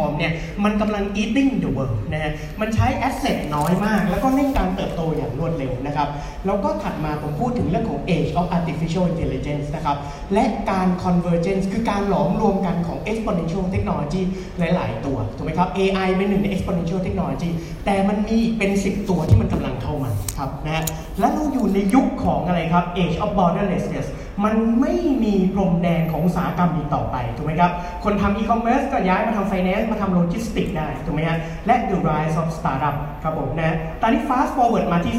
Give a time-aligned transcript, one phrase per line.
[0.00, 0.32] อมเนี่ย
[0.64, 6.08] มันกำลัง eating the world นะฮะ มันใช้ asset น้อยมาก แล้วก็เร่งการเติบโตอย่างรวดเร็วนะครับ
[6.46, 9.96] แล้วก็ถัดมาผมพูดถึงเรื่องของ age of artificial intelligence นะครับ
[10.34, 14.22] และการ convergence คือการหลอมรวมกันของ exponential technology
[14.58, 17.50] หลาย ๆ ตัว ถูกไหมครับ AI เป็นหนึ่งใน exponential technology
[17.84, 20.84] แต่มันมีเป็น 10 ตัวที่มันกำลังเข้ามาครับนะฮะ
[21.18, 24.06] และเราอยู่ในยุคของอะไรครับ age of borderlessness
[24.44, 24.94] มันไม่
[25.24, 27.72] มีพรมแดนของอุตสาหกรรมอีกต่อไปถูกไหมครับ
[28.04, 35.14] คนทำ e-commerce ก็ย้ายมาทำ finance มาทำ logistics ได้ถูกไหมฮะและ the rise of startup ครับผมนะตอนนี้ fast forward มาที่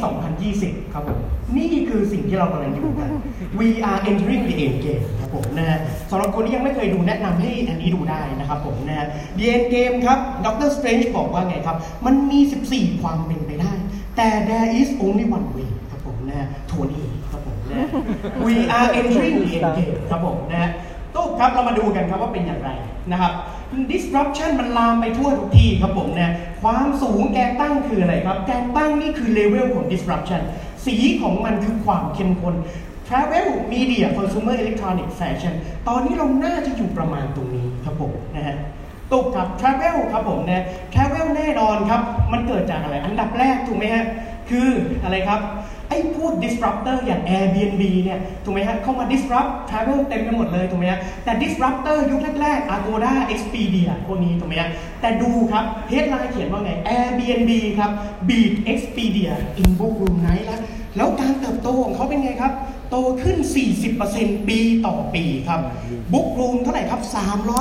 [0.61, 1.19] 2020 ครับผม
[1.57, 3.09] นี่คือสิ่งที่เรากำลังอยู่กัน
[3.59, 5.79] we are entering the end game ครับผมนะฮะ
[6.11, 9.07] สำหรับคนที่ยังไม่เคยดูแนะนำให้อันนี้ดูได้นะครับผมนะฮะ
[9.37, 10.69] the end game ครับ Dr.
[10.75, 12.39] Strange บอกว่าไงครับ มันมี
[12.71, 13.73] 14 ความเป็นไปได้
[14.17, 17.07] แต่ there is only one way ครับผมนะฮะโทนี่
[18.45, 20.71] we are entering the end game ครับผมนะฮะ
[21.15, 22.69] ตุ๊กครับเรามาดูกันครับว่าเป็นอย่างไร
[23.11, 23.33] นะครับ
[23.91, 30.41] disruption มันลามไปทั่วทุกที่ครับผมนะความสูงแกนตั้งคืออะไรครับ แกนตั้งนี่คือ level ของ disruption
[30.85, 32.55] สีของมันคือความเข้มข้น
[33.07, 35.53] travel media consumer electronic fashion
[35.87, 38.57] ตอนนี้เราน่าจะอยู่ประมาณตรงนี้ครับผมนะฮะ
[39.11, 42.01] ตุกครับ travel ครับผมนะ travel แน่นอนครับ
[42.31, 44.05] มันเกิดจากอะไร อันดับแรกถูกไหมฮะ
[44.49, 44.67] คือ
[45.03, 45.39] อะไรครับ
[45.93, 54.69] ไอ้พวก disruptor อย่าง Airbnb เนี่ยถูกไหมฮะเข้ามา disrupt travel เต็มไปหมดเลยถูกไหมฮะแต่ disruptor ยุคแรกๆ Agoda Expedia พวกนี้ถูกไหมฮะ
[55.01, 57.91] แต่ดูครับ headline เขียนว่าไง Airbnb ครับ
[58.27, 60.59] beat Expedia in book room night แล้ว
[60.95, 62.53] แล้วการเติบโตของเขาเป็นไงครับ
[62.89, 63.37] โตขึ้น
[63.93, 65.61] 40%ปีต่อปีครับ
[66.13, 67.01] บุ๊กรูมเท่าไหร่ครับ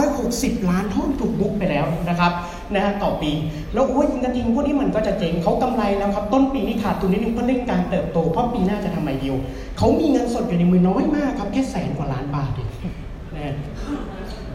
[0.04, 2.32] 360 ล้านห้องถูกบุ๊กไปแล้วนะครับ
[2.74, 3.30] นะฮะต่อปี
[3.72, 9.36] แล้วโอ้ยจริงจริงพวกนี้มันก็จะเจ๊งเขากำไรแล้วครับ ต้นปีนี้ขาดทุนนิดนึงเพราะเร่งการเติบโต เพราะปีหน้าจะทำไมเดียว
[9.78, 12.68] เขามีเงินสดอยู่ในมือน้อยมากครับ แค่แสนกว่าล้านบาทเอง
[13.34, 13.54] นะ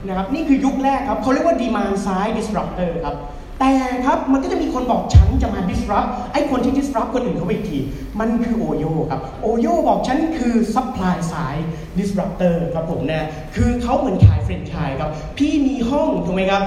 [0.07, 3.15] นะครับนี่คือยุคแรกครับเขาเรียกว่า demand side disruptor ครับ
[3.59, 3.71] แต่
[4.05, 7.79] ครับมันก็จะมีคนบอกฉันจะมา disrupt ไอ้คนที่ disrupt คนอื่นเขาไปอีกที
[8.19, 11.65] มันคือโอโยครับ โอโยบอกฉันคือ supply side
[11.99, 16.63] disruptor ครับผมนะ คือเขาเหมือนขายแฟรนไชส์ครับ พี่มีห้องถูกไหมครับ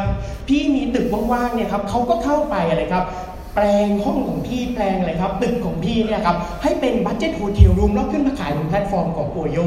[0.48, 3.04] พี่มีตึกว่างๆเนี่ยครับเขาก็เข้าไปอะไรครับ
[3.54, 9.58] แปลงห้องของพี่แปลงอะไรครับตึกของพี่เนี่ยครับให้เป็นบั d เจ็ตโฮเทลรูมแล้วขึ้นมาขายบนแพลตฟอร์มของ OYO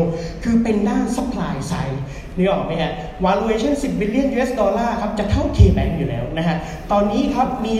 [0.44, 1.97] คือเป็นด้าน supply side
[2.38, 2.91] นี่ออกไหมฮะ
[3.25, 6.57] valuation 10 billion US ดอลลาร์ครับจะเท่า K-Bank อยู่แล้วนะฮะ
[6.91, 7.73] ตอนนี้ครับมี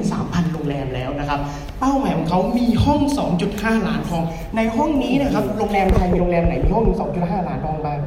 [0.00, 1.40] 23,000 โรงแรมแล้วนะครับ
[1.80, 3.00] เป้าหมายของเขามีห้อง
[3.44, 4.24] 2.5 ล้านห้อง
[4.56, 7.98] ในห้องนี้นะครับโรงแรมไทยมีโรงแรมไหนมีห้องถึง2.5 ล้านห้องบ้าง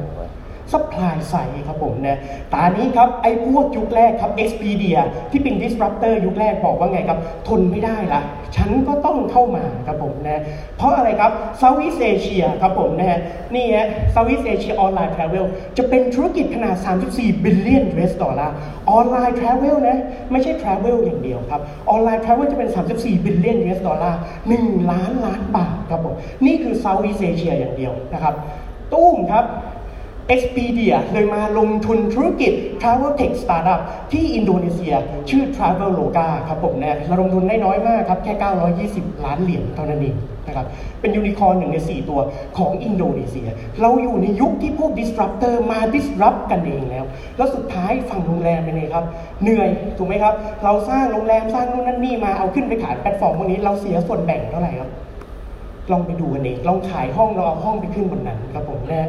[0.72, 1.34] supply side
[1.68, 2.18] ครับผมนะ
[2.54, 4.98] ตานี้ครับ ไอ้พวกยุคแรกครับ Expedia
[5.30, 7.18] ที่เป็น disruptor ยุคแรกบอกว่าไงครับ
[7.48, 8.22] ทนไม่ได้ละ
[8.56, 10.42] ฉันก็ต้องเข้ามาครับผมนะ
[10.76, 11.30] เพราะอะไรครับ
[11.60, 13.20] Southeast Asia ครับผมนะฮะ
[13.54, 15.44] นี่ฮะ Southeast Asia Online Travel
[15.76, 16.76] จะเป็นธุรกิจขนาด
[17.10, 18.54] 34 billion US ดอลลาร์
[18.90, 19.98] online Travel นะ
[20.32, 24.20] ไม่ใช่ Travel อย่างเดียวครับ ออนไลน์ Travel จะเป็น 34 billion US ดอลลาร์
[24.54, 26.14] 1ล้านล้านบาทครับผม
[26.46, 28.34] นี่คือ Southeast Asia อย่างเดียวนะครับ
[28.92, 29.46] ตุ้มครับ
[30.34, 33.80] Expedia เลยมาลงทุนธุรกิจ Travel Tech Startup
[34.12, 34.94] ที่อินโดนีเซีย
[35.30, 38.34] ชื่อ Traveloka ครับผมนะเราลงทุนได้น้อยมากครับ แค่
[38.84, 40.16] 920 ล้านเหรียญเท่านั้นเอง
[40.46, 40.66] นะครับ
[41.00, 42.20] เป็นยูนิคอร์นหนึ่งใน 4 ตัว
[42.58, 43.48] ของอินโดนีเซีย
[43.80, 47.04] เราอยู่ในยุคที่พวก disruptor มา disrupt กันเองแล้ว
[47.36, 49.04] แล้วสุดท้ายฝั่งโรงแรมเป็นไงครับ
[49.42, 50.34] เหนื่อย ถูกไหมครับ
[50.64, 54.90] เราสร้างโรงแรมสร้างนู่นนั่นนี่มาเอาขึ้นไปขายแพลตฟอร์มพวกนี้เราเสียส่วนแบ่งเท่าไหร่ครับ
[55.92, 59.08] ลองไปดูกันเองลองขายห้องเราเอาห้องไปขึ้นบนนั้นครับผมนะ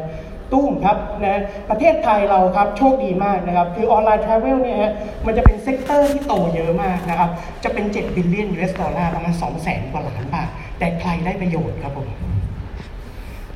[0.54, 4.92] ตุ้มครับนะประเทศไทยเราครับโชคดีมากนะครับ คือ online travel เนี่ยฮะ
[5.26, 7.30] มันจะเป็น sector ที่โตเยอะมากนะครับ
[7.64, 10.48] จะเป็น 7 billion US ดอลลาร์ประมาณ2แสนกว่าล้านบาท
[10.78, 12.08] แต่ใครได้ประโยชน์ครับผม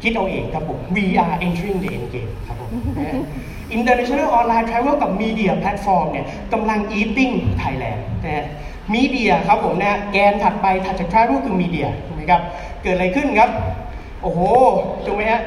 [0.02, 3.22] คิดเอาเองครับผม we are entering the end game ครับผมนะ
[3.76, 8.46] International Online Travel กับ Media Platform เนี่ยกำลัง eating Thailand นะฮะ
[8.94, 12.42] Media ครับผมนะแกนถัดไปถัดจาก Travel คือ Media ถูกไหมครับ
[12.82, 13.50] เกิดอะไรขึ้นครับ
[14.22, 14.40] โอ้โห
[15.06, 15.40] ถูกไหมฮะ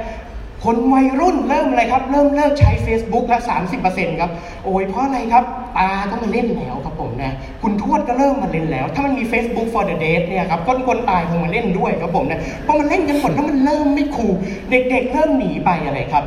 [0.66, 3.40] คนวัยรุ่นเริ่มอะไรครับ เริ่มเลิกใช้ Facebook ละ
[3.80, 4.32] 30%ครับ
[4.64, 5.44] โอ้ยเพราะอะไรครับ
[5.78, 14.34] ตาก็มาเล่นแล้วครับผมนะคุณทวดก็เริ่มมาเล่นแล้ว ถ้ามันมี Facebook for the dead เนี่ยครับคนคนตายคงมาเล่นด้วยครับผมนะเพราะมันเล่นกันหมดแล้วมันเริ่มไม่คูล
[14.72, 16.24] เด็กๆเริ่มหนีไปอะไรครับ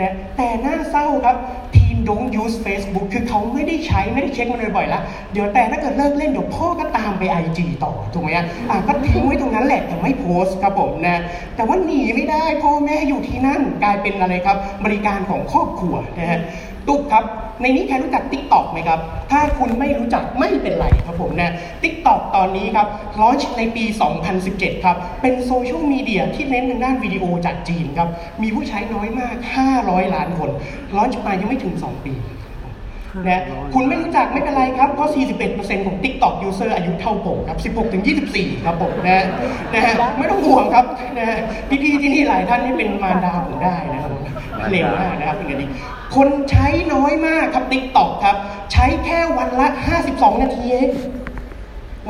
[0.00, 1.36] นะแต่น่าเศร้าครับ
[1.76, 5.02] ทีม don't use Facebook คือเขาไม่ได้ใช้ไม่ได้เช็คมันบ่อยๆแล้ว
[5.32, 11.20] เดี๋ยวแต่ถ้าเกิดเลิกเล่นเดี๋ยวพ่อก็ตามไป IG ต่อ ถูกไหมอะอะก็ทิ้งไว้ตรงนั้นแหละแต่ไม่โพสต์ครับผมนะ
[11.56, 16.40] แต่ว่าหนีไม่ได้พ่อแม่อยู่ที่นั่นกลายเป็นอะไรครับ บริการของครอบครัวนะฮะ
[16.88, 17.24] ตุ๊กครับ
[17.62, 18.98] ในนี้ใครรู้จัก t ิ k t o k ไหมครับ
[19.30, 21.50] ถ้าคุณไม่รู้จักไม่เป็นไรครับผมนะ
[21.82, 22.86] t ิ k t o k ตอนนี้ครับ
[23.20, 23.84] ลอนช์ในปี
[24.34, 28.08] 2017 ครับ เป็นโซเชียลมีเดียที่เน้นทางด้านวิดีโอจากจีนครับ
[28.42, 29.34] มีผู้ใช้น้อยมาก
[29.74, 30.50] 500 ล้านคน
[30.96, 32.14] ลอนช์มายังไม่ถึง 2 ปี
[33.28, 33.42] นะ
[33.74, 35.10] คุณไม่รู้จักไม่เป็นไรครับเพราะ
[35.48, 38.02] 41%ของ TikTok user อายุเท่าผมครับ 16 ถึง
[38.34, 39.24] 24 ครับผมนะ
[39.72, 40.84] นะฮะไม่ต้องห่วงครับ
[41.18, 41.38] นะฮะ
[41.82, 44.12] พี่ๆที่นี่หลายท่านนี่เป็นมารดาผมได้นะครับ
[44.70, 45.68] เร็วมากนะครับเป็นอย่างนี้
[46.16, 48.36] คนใช้น้อยมากครับ TikTok ครับ
[48.72, 49.68] ใช้แค่วันละ
[50.04, 50.90] 52 นาทีเอง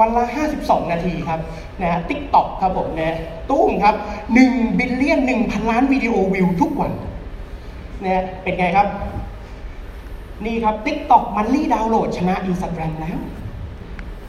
[0.01, 0.25] วันละ
[0.59, 1.41] 52 นาทีครับ
[1.81, 3.17] นะฮะ TikTok ครับผมนะ
[3.51, 3.95] ตุ้มครับ
[4.37, 6.93] 1 billion 1,000 ล้านวิดีโอวิวทุกวัน
[8.05, 8.87] นะเป็นไงครับ
[10.45, 13.19] นี่ครับ TikTok monthly download ชนะ Instagram แล้ว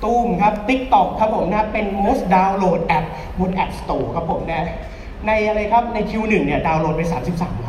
[0.04, 3.06] ตูมครับ TikTok ครับผมนะเป็น most download app
[3.40, 4.62] บน App Store ครับผมนะ
[5.28, 7.69] ในอะไรครับใน Q1 เนี่ยดาวน์โหลดไป 33ล้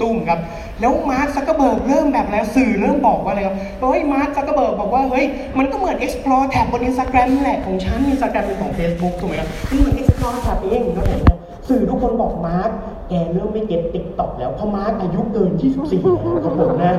[0.00, 0.38] ตุ้มครับ
[0.80, 5.26] แล้วมาร์คซักเกอร์เบิร์กเริ่มแบบแล้วสื่อเริ่มบอกว่าอะไรครับเฮ้ยมาร์คซักเกอร์เบิร์กบอกว่าเฮ้ย
[5.58, 11.38] มันก็เหมือน explore tab บน Instagram แหละของฉัน Instagram เป็นของ Facebook ถูกไหมครับมันเหมือน explore tab เองครับผมนะ
[11.68, 12.70] สื่อทุกคนบอกมาร์ค
[13.08, 16.94] แกเริ่มไม่ get TikTok แล้วเพราะมาร์คอายุเกิน 24แล้วครับผมนะ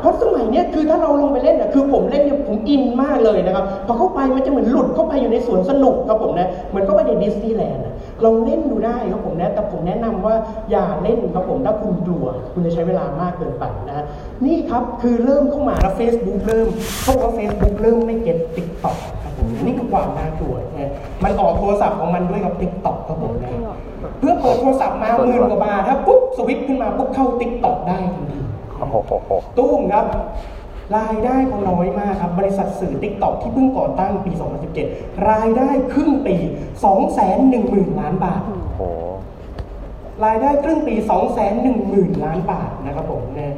[0.00, 10.34] เพราะสมัยเนี้ยคือถ้าเราลงไปเล่นอะคือผมเล่นเนี่ยผมอินมากเลยนะครับพอเข้าไปมันจะเหมือนหลุดเข้าไปอยู่ในสวนสนุกครับผมนะเหมือนเข้าไปในดิสนีย์แลนด์อะเราเล่นดูได้ครับผมนะแต่ผมแนะนำว่า
[10.70, 14.04] อย่าเล่นครับผมถ้าคุณกลัว คุณจะใช้เวลามากเกินไปนะ
[14.44, 16.68] นี่ครับคือเริ่มเข้ามาแล้ว Facebook เริ่ม
[17.02, 20.90] เพราะว่า Facebook เริ่มไม่ get TikTok ครับผมนี่คือความน่ากลัวนะ
[21.24, 23.52] มันออกโทรศัพท์ของมันด้วยกับ TikTok ครับผมนะ
[24.18, 28.38] เพื่อเปิดโทรศัพท์มาหมื่นกว่าบาทถ้าปุ๊บสวิตช์ขึ้นมาปุ๊บเข้า TikTok ได้ทันที
[28.78, 28.86] โอ้
[29.24, 30.06] โหตุ้มครับ
[30.96, 34.32] รายได้เขาน้อยมากครับ บริษัทสื่อ TikTok ที่เพิ่งก่อตั้งปี
[34.78, 36.36] 2017 รายได้ครึ่งปี
[37.18, 38.82] 210,000 ล้านบาทโอ้โห
[40.24, 40.94] รายได้ครึ่งปี
[41.58, 43.56] 210,000 ล้านบาทนะครับผมนะ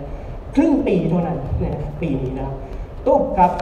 [0.54, 2.54] ครึ่งปีเท่านั้นนะปีนี้นะครับ
[3.06, 3.52] ตุ๊บครับ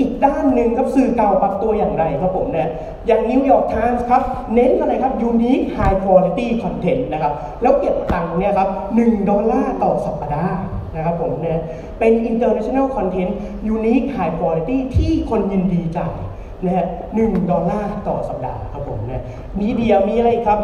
[0.00, 2.70] อีกด้านหนึ่งครับสื่อเก่าปรับตัวอย่างไรครับผมนะ
[3.06, 4.22] อย่างนิวยอร์กไทมส์ครับ
[4.54, 7.32] เน้นอะไรครับ unique high quality content นะครับ
[7.62, 8.68] แล้วเก็บตังค์เนี่ยครับ
[9.00, 10.58] 1ดอลลาร์ต่อสัปดาห์
[10.96, 11.62] นะครับผมนะ
[11.98, 13.32] เป็น international content
[13.74, 16.16] unique high quality ที่คนยินดีจ่าย
[16.64, 19.22] นะฮะหนึ่งดอลลาร์ต่อสัปดาห์ครับผมนะ
[19.60, 20.60] มีเดียมีอะไรครับ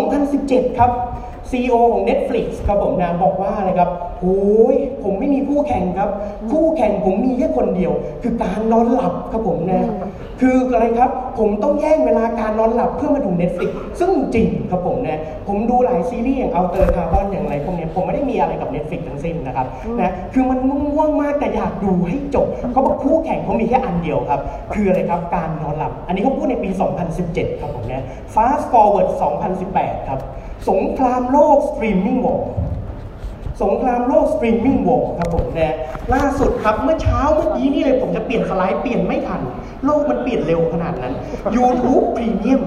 [0.00, 0.90] 2017 ครับ
[1.50, 3.90] CEO ของ Netflix ครับผมนะบอกว่าอะไรครับ
[4.20, 6.10] โอ้ยผมไม่มีคู่แข่งครับ
[6.50, 7.92] คู่แข่งผมมีแค่คนเดียว
[8.22, 9.82] คือการนอนหลับครับผมนะ
[10.40, 19.66] คืออะไรครับ ผมต้องแย่งเวลาการนอนหลับเพื่อมาดู Netflix ซึ่งจริงครับผมนะผมดูหลายซีรีส์อย่าง Alter Carbon อย่างไรพวกเนี้ยผมไม่ได้มีอะไรกับ Netflix ทั้งสิ้นนะครับ
[20.00, 24.40] นะคือมันง่วงมากแต่อยากดูให้จบเขาบอกคู่แข่งเขามีแค่อันเดียวครับ
[24.74, 26.70] คืออะไรครับการนอนหลับ อันนี้เขาพูดในปี
[27.16, 28.04] 2017 ครับผมนะ
[28.34, 29.08] Fast Forward
[29.58, 30.20] 2018 ครับ
[30.70, 32.48] สงครามโลก streaming war
[33.62, 35.74] สงครามโลก streaming war ครับผมนะ
[36.14, 39.40] ล่าสุดครับเมื่อเช้าเมื่อกี้นี่เลยผมจะเปลี่ยนสไลด์เปลี่ยนไม่ทัน
[39.84, 41.14] โลกมันเปลี่ยนเร็วขนาดนั้น
[41.56, 42.62] YouTube Premium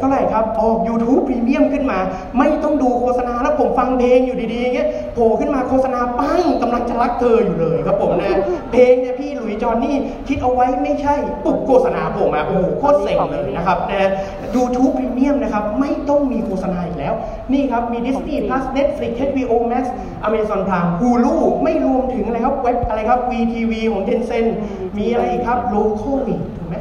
[0.00, 1.98] เท่าไหร่ครับออก YouTube Premium ขึ้นมา
[2.38, 8.38] ไม่ต้องดูโฆษณาแล้วผมฟังเพลงอยู่ดีๆอย่างเงี้ยโผล่ขึ้นมาโฆษณาปั้งกำลังจะรักเธออยู่เลยครับผมนะ
[8.72, 9.96] เพลงเนี่ยพี่หลุยส์จอห์นนี่
[10.28, 11.14] คิดเอาไว้ไม่ใช่
[11.44, 14.10] ปุ๊บโฆษณาโผล่มาโอ้โหโคตรเซ็งเลยนะครับนะ
[14.54, 17.14] YouTube Premium นะครับไม่ต้องมีโฆษณาอีกแล้ว
[17.52, 19.84] นี่ครับ มี Disney Plus Netflix HBO Max
[20.26, 24.50] Amazon Prime Hulu ไม่รวมถึงอะไรครับ เว็บอะไรครับ VTV ของ Tencent
[24.98, 26.76] มีอะไรอีกครับ Local อีกถูกไหม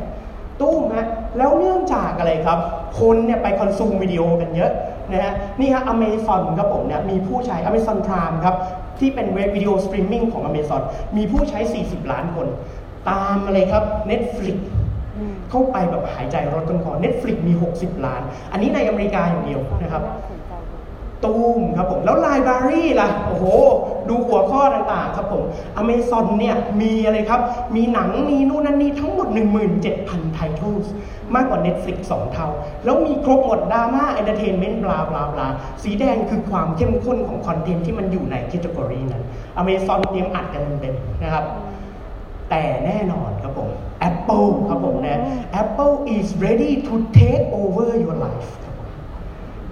[0.61, 1.07] ตู้มฮะ
[1.37, 2.59] แล้วเนื่องจากอะไรครับ
[2.99, 4.71] คนเนี่ยไป consume วิดีโอกันเยอะ
[5.11, 8.55] นะฮะนี่ฮะอเมซอนครับผมเนี่ยมีผู้ใช้ Amazon Prime ครับ
[8.99, 10.81] ที่เป็นเว็บ video streaming ของ Amazon
[11.17, 12.47] มีผู้ใช้ 40 ล้านคน
[13.09, 14.57] ตามอะไรครับ Netflix
[15.49, 20.03] เข้าไปแบบหายใจรดต้นคอ Netflix มี 60 ล้าน อันนี้ในอเมริกาอย่างเดียวนะครับ
[21.23, 23.45] ตูมครับผม แล้ว library ล่ะ โอ้โห
[24.09, 25.43] ดูหัวข้อต่างๆครับผม
[25.81, 27.41] Amazon เนี่ย มีอะไรครับ
[27.75, 29.27] มีหนัง มีนู่นนั่นนี่ทั้งหมด
[29.83, 30.87] 17,000 titles
[31.35, 32.47] มากกว่า Netflix 2 เท่า
[32.83, 35.47] แล้วมีครบหมดดราม่า e อนเตอร์เทนเมนต์บลาบลาบลา
[35.83, 39.23] สีแดงคือความเข้มข้นของคอนเทนต์ที่มันอยู่ใน category นั้น
[39.61, 41.45] Amazon เตรียมอัดกันเต็มๆนะครับ
[42.49, 43.69] แต่แน่นอนครับผม
[44.09, 45.21] Apple ครับผมนะ
[45.61, 48.68] Apple is ready to take over your life ครับผม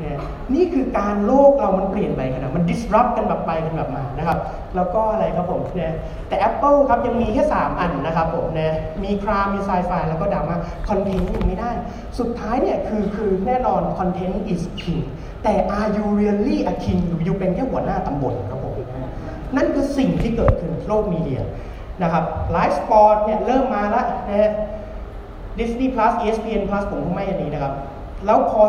[0.01, 0.20] นะ
[0.54, 4.39] นี่คือการโลกเรามันเปลี่ยนไปขนาดมัน disrupt กันแบบไปกันแบบมานะครับ
[4.75, 5.96] แล้วก็อะไรครับผมนะ
[6.27, 10.56] แต่ Apple ครับยังมีแค่ 3 อันนะครับผมนะมี crime มีไซไฟแล้วก็ดราม่า
[10.89, 11.72] คอนเทนต์ยังไม่ได้
[12.20, 15.01] สุดท้ายเนี่ยคือคือแน่นอน content is king
[15.44, 18.75] แต่ are you really a king หรืออยู่เป็นแค่หัวหน้าตำบลครับผม
[19.56, 21.41] นั่นคือสิ่งที่เกิดขึ้นโลก media
[22.04, 24.51] นะครับ live sport เนี่ยเริ่มมาแล้วนะฮะ
[25.60, 27.74] Disney Plus ESPN Plus ผมคงไม่อันนี้นะครับ
[28.25, 28.62] แล้วพอ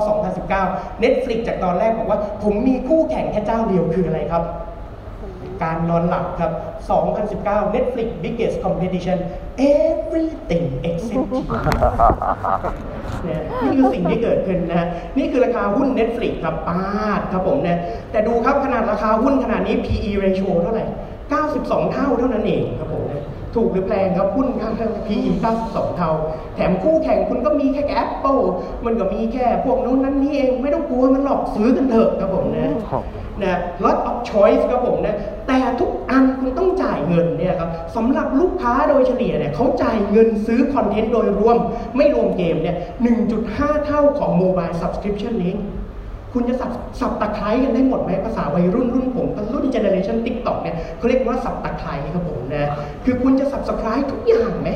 [0.48, 4.44] 2019 Netflix จากตอนแรกบอกว่า ผมมีคู่แข่งแค่เจ้าเดียวคืออะไรครับ
[5.62, 6.52] การนอนหลับครับ
[7.14, 9.18] 2019 Netflix biggest competition
[9.74, 11.50] everything except TV
[13.24, 14.86] เนี่ยนี่คือสิ่งที่เกิดขึ้นนะ
[15.18, 17.78] นี่คือราคาหุ้น Netflix ครับปาดครับผมนะ
[18.10, 20.86] แต่ดูครับขนาดราคาหุ้นขนาดนี้ PE ratio เท่าไหร่
[21.38, 23.02] 92 เท่าเท่านั้นเองครับผม
[23.54, 24.70] ถูกหรือแพงครับหุ้นค่า
[25.06, 25.18] PE
[25.62, 26.10] 92 เท่า
[26.54, 28.38] แถมคู่แข่งคุณก็มีแค่แอปเปิล
[28.84, 32.72] มันก็มีแค่พวกนู้นนั้นนี่เองไม่ต้องกลัวมันหลอกซื้อกันเถอะครับผมนะ
[33.42, 35.16] นะ lot of choice ครับผมนะ
[35.48, 41.56] แต่ทุกอันคุณต้องจ่ายเงินเนี่ยครับสำหรับลูกค้าโดยเฉลี่ยเนี่ยเขาจ่ายเงินซื้อคอนเทนต์โดยรวม
[41.96, 42.76] ไม่รวมเกมเนี่ย
[43.30, 45.54] 1.5 เท่าของโมบาย subscription นี้
[46.32, 46.70] คุณจะสับ
[47.00, 52.68] สับตะไคร้กันได้หมดไหมภาษาวัยรุ่นรุ่นผมรุ่น generation TikTok เนี่ยเขาเรียกว่าสับตะไคร้ครับผมนะ
[53.04, 54.70] คือคุณจะ subscribe ทุกอย่างไหม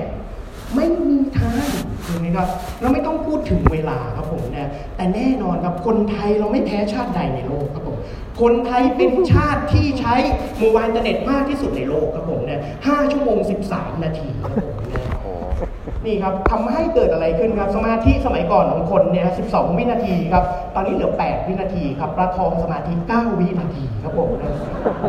[0.76, 1.68] ไม่มีทาง
[2.06, 2.48] ถูกไหมครับ
[2.80, 7.96] เราไม่ต้องพูดถึงเวลาครับผมนะแต่แน่นอนครับคนไทยเราไม่แพ้ชาติใดในโลกครับผม
[8.40, 10.14] คนไทยเป็นชาติที่ใช้
[10.58, 15.11] mobile อินเทอร์เน็ตมากที่สุดในโลกครับผมนะห้าชั่วโมงสิบสามนาทีครับผมนะ
[16.06, 20.44] นี่ครับทำให้เกิดอะไรขึ้นครับ สมาธิสมัยก่อนของคนเนี่ย12 วินาทีครับ
[20.74, 24.52] ตอนนี้เหลือ 8 วินาทีครับประคองสมาธิ 9 วินาทีครับผมนะ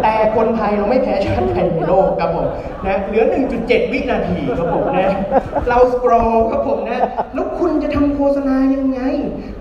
[0.04, 2.48] แต่คนไทยเราไม่แพ้ชาติใดในโลกครับผม
[2.88, 3.24] นะเหลือ
[3.58, 5.10] 1.7 วินาทีครับผมนะ
[5.70, 7.00] เราสกรอครับผมนะ
[7.34, 9.00] แล้วคุณจะทำโฆษณายังไง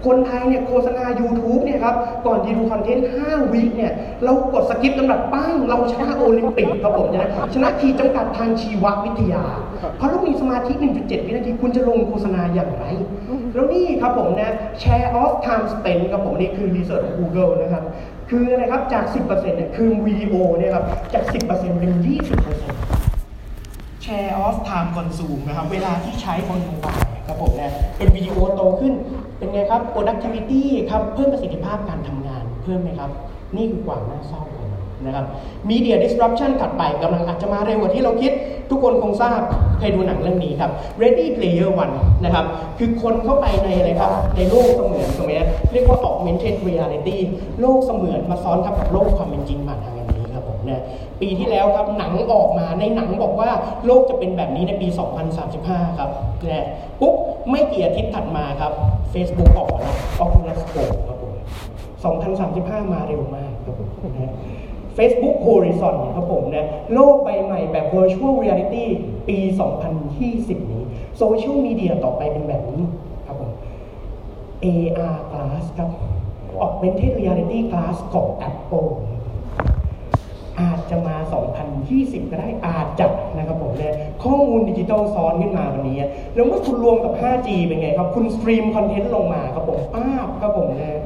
[0.07, 1.95] คนไทยเนี่ยโฆษณา YouTube เนี่ยครับ
[2.27, 3.93] ก่อนจะดูคอนเทนต์ 5 วิเนี่ย
[4.25, 9.45] เรากดสกิปลำดับปั้งเราชนะโอลิมปิกครับผมนะชนะทีจำกัดทางชีววิทยา
[9.97, 10.73] เพราะเรามีสมาธิ
[11.03, 12.85] 1.7วินาทีคุณจะลงโฆษณาอย่างไร
[13.55, 14.53] แล้วนี่ครับผมนะ
[14.83, 17.85] share of time spent ครับผมนี่คือรีเสิร์ชของ Google นะครับ
[18.31, 21.93] คืออะไรครับจาก 10%เนี่ยคือวิดีโอเนี่ยครับจาก 10%เป็น
[22.79, 28.93] 20% share of time consume นะครับเวลาที่ใช้บนโมบายครับผมนะเป็นวิดีโอโตขึ้น
[29.39, 33.11] เป็นไงครับ productivity ครับเพิ่มประสิทธิภาพการทำงานเพิ่มไหมครับ
[33.57, 34.52] นี่คือความน่าเศร้าของมั
[35.07, 35.27] นะครับ
[35.71, 38.33] media disruption ถัดไปกำลังอาจจะมาเร็วกว่าที่เราคิด
[38.71, 39.41] ทุกคนคงทราบ
[39.79, 40.71] เคยดูหนังเรื่องนี้ครับ
[41.03, 41.95] Ready Player One
[42.25, 42.45] นะครับ
[42.79, 45.41] คือคนเข้าไปในอะไรครับ ในโลกเสมือนตรงนี้
[45.73, 47.17] เรียกว่า augmented reality
[47.61, 50.83] โลกเสมือนมาซ้อนกับโลกความเป็นจริงมาทางนี้ครับผมนะ
[51.21, 53.51] ปีที่แล้วครับหนังออกมาในหนังบอกว่า
[53.87, 54.89] โลกจะเป็นแบบนี้ในปี
[55.43, 56.11] 2035 ครับ
[56.45, 56.67] นะ
[57.01, 57.15] ปุ๊บ
[57.51, 58.73] ไม่กี่อาทิตย์ถัดมาครับ
[59.13, 61.35] Facebook ออกมาแล้ว Oculus Go ครับผม
[62.29, 64.33] 2035 มาเร็วมากครับผมนะ
[64.97, 68.87] Facebook Horizon ครับผมนะโลกใบใหม่แบบ Virtual Reality
[69.29, 69.39] ปี
[70.05, 70.83] 2020 นี้
[71.19, 72.83] โซเชียลมีเดียต่อไปเป็นแบบนี้
[73.27, 73.51] ครับผม
[74.65, 75.91] AR Glass ครับ
[76.65, 78.91] Augmented Reality Glass ของ Apple
[80.61, 81.17] อาจจะมา
[81.75, 83.07] 2020 ก็ได้อาจจะ
[83.37, 85.99] นะครับผมเนี่ยข้อมูลดิจิทัลซ้อนขึ้นมาวันนี้
[86.35, 90.97] แล้วเมื่อคุณรวมกับ 5G เป็นไงครับ คุณ stream คอนเทนต์ลงมาครับผมป้าบครับผมเนี่ย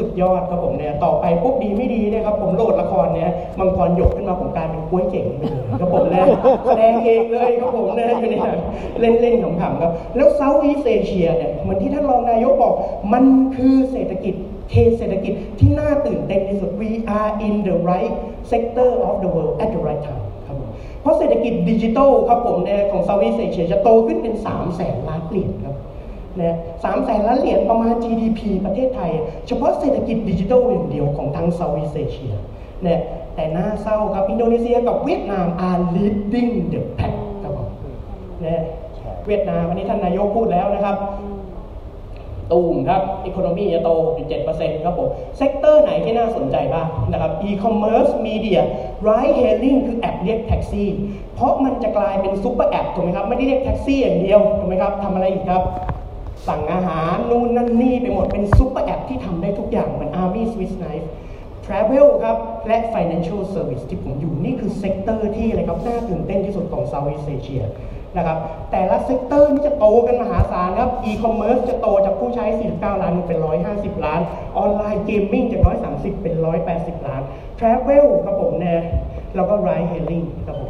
[0.00, 6.26] สุดยอดครับผมเนี่ยต่อไปปุ๊บดีไม่ดีเนี่ยครับผมโหลดละครเนี่ยมังกรหยกขึ้นมาผมกลายเป็นก๊วยเจ๋งไปเลยครับผมเนี่ย
[6.64, 8.58] แสดงเองเลยครับผมเนี่ยอยู่ในหนัง
[9.00, 12.74] เล่นเล่นๆขำๆครับ แล้ว Southeast Asia เนี่ยเหมือนที่ท่านรองนายกบอก
[13.12, 13.24] มัน
[13.56, 14.34] คือเศรษฐกิจ
[14.70, 18.14] เคเศรษฐกิจที่น่าตื่นเต้นที่สุด we are in the right
[18.52, 20.70] sector of the world at the right time ครับผม
[21.02, 25.76] เพราะเศรษฐกิจดิจิทัลครับผมเนี่ยของ Southeast Asia จะโตขึ้นเป็น3แสนล้านเหรียญครับ
[26.42, 29.10] นะสามแสนล้านเหรียญประมาณ GDP ประเทศไทย
[29.46, 32.32] เฉพาะเศรษฐกิจดิจิทัลอย่างเดียวของทั้ง Southeast Asia
[32.86, 33.00] นะ
[33.34, 37.68] แต่น่าเศร้าครับ อินโดนีเซียกับเวียดนาม are leading the pack ครับผม
[38.44, 38.62] นะ
[39.26, 40.96] เวียดนามวันนี้ท่านนายกพูดแล้วนะครับ
[42.52, 50.88] ตูมครับ economy จะโตอยู่7%ครับผม sector ไหนที่น่าสนใจบ้างนะครับ e-commerce media ride hailing คือแอปเรียกแท็กซี่
[51.34, 55.62] เพราะมันจะกลายเป็น super app ถูกไหมครับ ไม่ได้เรียกแท็กซี่อย่างเดียวถูกไหมครับทำอะไรอีกครับ
[56.46, 61.06] สั่งอาหารนู่นนั่นนี่ไปหมดเป็น super app ที่ทำได้ทุกอย่างเหมือน Army Swiss Knife
[61.66, 67.64] Travel ครับ และ Financial Service ที่ผมอยู่นี่คือ sector ที่อะไรครับน่าตื่นเต้นที่สุดของ Southeast Asia
[68.16, 68.38] นะครับ
[68.70, 72.44] แต่ละ sector นี่จะโตกันมหาศาลครับ e-commerce จะโตจากผู้ใช้
[72.74, 73.38] 49 ล้านเป็น
[73.72, 74.20] 150 ล้าน
[74.58, 76.34] online gaming จาก 130 เป็น
[76.70, 77.22] 180 ล้าน
[77.58, 78.80] Travel ครับผมเนี่ย
[79.34, 80.64] แล้วก็ Ride Hailing ครับผ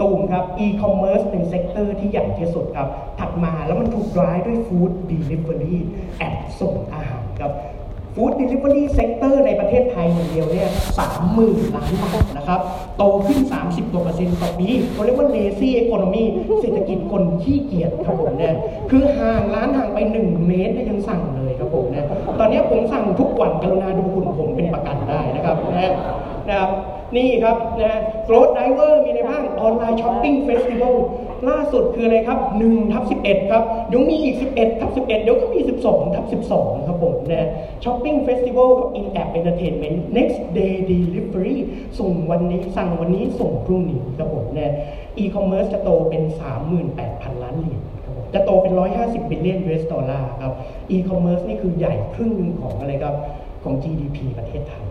[0.00, 2.88] ตูมครับ e-commerce เป็น sector ที่ใหญ่ที่สุดครับ
[3.18, 5.76] ถัดมาแล้วมันถูก drive ด้วย food delivery
[6.18, 7.52] แอปส่งอาหารครับ
[8.14, 12.60] food delivery sector ในประเทศไทยอย่างเดียวเนี่ยสามหมื่นล้านบาทนะครับ
[12.96, 16.24] โตขึ้น 30กว่าเปอร์เซ็นต์ต่อปีเขาเรียกว่า lazy economy
[16.60, 18.54] เศรษฐกิจคนขี้เกียจครับผมเนี่ย
[18.90, 22.04] คือห่างร้านห่างไป 1 เมตรยังสั่งเลย ผมเนี่ย
[22.38, 25.92] ตอนนี้ผมสั่งทุกวันกรุณาดูหุ่นผมเป็นประกันได้นะครับนะ
[26.48, 26.70] นะครับ
[27.16, 30.96] นี่ครับนะ growth driver มีอะไรบ้าง online shopping festival
[31.48, 37.48] ล่าสุดคืออะไรครับ1ทับ11 ครับ เดี๋ยวมีอีก 11ทับ11 เดี๋ยวก็มี 12ทับ12 ครับผมนะ
[37.84, 41.56] shopping festival กับ in app entertainment next day delivery
[41.98, 44.72] ส่งวันนี้สั่งวันนี้ส่งพรุ่งนี้ครับผมนะ
[45.22, 46.22] e-commerce จะโตเป็น
[46.82, 47.80] 38,000 ล้านเหรียญ
[48.34, 50.52] จะโตเป็น 150 บิลเลียน US ดอลลาร์ครับ
[50.94, 53.14] e-commerce นี่คือใหญ่ครึ่งหนึ่งของอะไรครับ
[53.64, 54.84] ของ GDP ประเทศไทย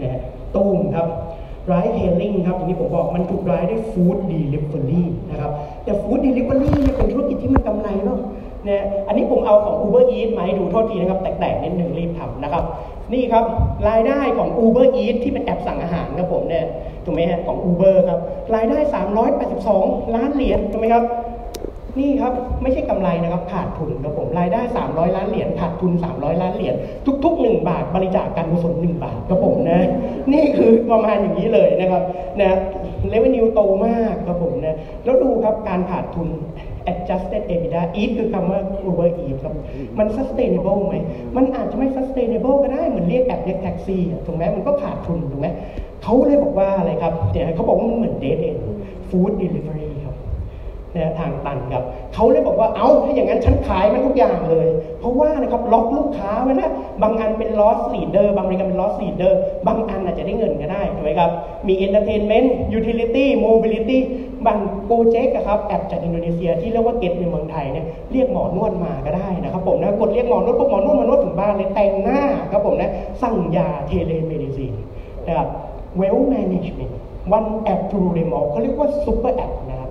[0.00, 0.20] นะ
[0.54, 1.08] ตูมครับ
[1.70, 5.50] ride hailing ครับอย่างที่ผมบอกมันถูก drive ด้วย food delivery นะครับ
[5.84, 8.20] แต่ food delivery เนี่ยเป็นธุรกิจที่มันกำไรเนาะ
[8.64, 12.64] เนี่ยอันนี้ผมเอาของ Uber Eats มาให้ดูโทษทีนะครับ แตกๆนิดหนึ่งรีบทำนะครับ
[13.12, 13.44] นี่ครับ
[13.88, 16.64] รายได้ของ Uber Eats ที่เป็นแอปสั่งอาหารครับผมเนี่ย
[17.04, 18.18] ถูกไหมฮะของ Uber ครับ
[18.54, 18.78] รายได้
[19.46, 21.04] 382 ล้านเหรียญถูกไหมครับ
[21.98, 22.32] นี่ครับ
[22.62, 26.74] ไม่ใช่กำไรนะครับขาดทุนครับผมรายได้ 300 ล้านเหรียญขาดทุน 300 ล้านเหรียญ
[27.24, 29.80] ทุก ๆ 1 บาทบริจาคการกุศล1บาทครับผมนะ
[30.32, 32.02] นี่คือประมาณอย่างนี้เลยนะครับ
[32.40, 32.58] นะ
[33.08, 36.28] เลเวนิวโตมากครับผมนะแล้วดูครับการขาดทุน
[36.90, 39.54] adjusted EBITDA eat คือคำว่า Uber Eat ครับ
[39.98, 40.94] มัน sustainable ไหม
[41.36, 45.48] มันอาจจะไม่ sustainable ก็ได้ เหมือนเรียกแอปเรียกแท็กซี่ถูกไหมมันก็ขาดทุนถูกไหม
[46.02, 48.60] เขาเลยบอกว่าอะไรครับเดี๋ยวเขาบอกว่ามันเหมือน dead end
[49.08, 49.79] food delivery ครับ
[50.96, 54.68] นะทางตันครับเขาเลยบอกว่าเอา้าถ้าอย่างนั้นฉันขายมันทุกอย่างเลย
[55.00, 56.70] เพราะว่านะครับล็อกลูกค้าไว้นะ
[57.02, 59.32] บางอันเป็น loss leader บางบริการเป็น loss leader
[59.66, 61.30] บางอันอาจจะได้เงินก็ได้ถูกไหมครับ
[61.66, 63.98] มี entertainment utility mobility
[64.46, 72.90] บางโปรเจกต์ครับแอปจากอินโดนีเซียที่เรียกว่า Get ในเมืองไทยเนี่ยเรียกหมอนวดมาก็ได้นะครับผมนะกดเรียกหมอนวดปุ๊บหมอนวดมานวดถึงบ้านเลยแต่งหน้าครับผมนะ
[73.22, 74.72] สั่งยา telemedicine
[75.26, 75.48] นะครับ
[76.00, 76.92] wealth management
[77.36, 79.89] one app to rule them all เขาเรียกว่า super app นะครับ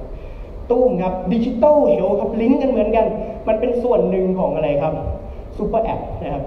[0.72, 3.06] ตู้มครับ digital health ครับลิงก์กันเหมือนกัน
[3.48, 4.94] มันเป็นส่วนหนึ่งของอะไรครับ
[5.58, 6.44] super app นะครับ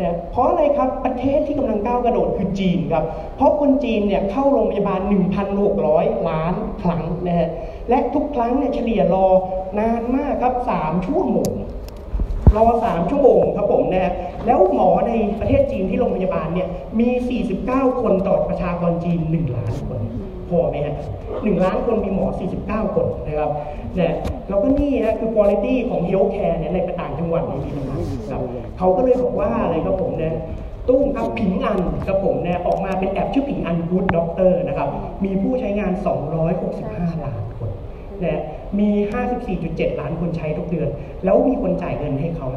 [0.00, 3.04] นะเพราะอะไรครับประเทศที่กำลังก้าวกระโดดคือจีนครับ
[3.36, 5.00] เพราะคนจีนเนี่ยเข้าโรงพยาบาล
[5.64, 7.48] 1,600 ล้านครั้งนะฮะ
[7.88, 9.26] และทุกครั้งเนี่ยเฉลี่ยรอ
[9.78, 11.50] นานมากครับ 3 ชั่วโมง
[12.56, 14.12] รอสามชั่วโมงครับผมนะฮะ
[14.46, 16.68] แล้วหมอในประเทศจีนที่โรงพยาบาลเนี่ย
[17.00, 17.08] มี
[17.52, 20.00] 49 คนต่อประชากรจีน 1 ล้านคน
[20.50, 20.94] พอไหมฮะ
[21.42, 22.26] หนึ่งล้านคนมีหมอ
[22.62, 23.50] 49 คนนะครับ
[23.96, 24.12] เนี่ย
[24.48, 28.42] แล้วก็นี่ฮะคือ quality ของ health care เนี่ยในต่างจังหวัดในมีนะครับ
[28.78, 30.34] เขาก็เลยบอกว่าอะไรครับผมเนี่ย
[30.88, 34.88] ตุ้มครับผิงอันครับผมเนี่ยออกมาเป็นแอปชื่อผิงอัน Good Doctor นะครับ
[35.24, 35.92] มีผู้ใช้งาน
[36.58, 37.70] 265 ล้านคน
[38.22, 38.42] นะ
[38.78, 38.90] มี
[39.44, 40.88] 54.7 ล้านคนใช้ทุกเดือน
[41.24, 42.48] แล้วมีคนจ่ายเงินให้เขา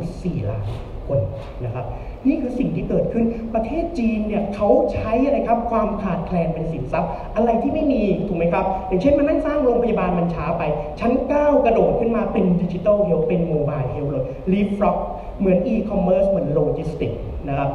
[0.00, 0.66] 2.4 ล้าน
[1.08, 1.20] คน
[1.64, 1.86] นะครับ
[2.26, 10.62] นี่คือสิ่งที่เกิดขึ้นประเทศจีนเนี่ยเขาใช้อะไรครับความขาดแคลนเป็นสินทรัพย์ อะไรที่ไม่มีถูกไหมครับ อย่างเช่นมันนั่งสร้างโรงพยาบาลมันช้าไป
[11.00, 14.98] ฉันก้าวกระโดดขึ้นมาเป็น digital health เป็น mobile health เลย leapfrog
[15.38, 17.12] เหมือนอีคอมเมิร์ซเหมือนโลจิสติก
[17.48, 17.70] นะครับ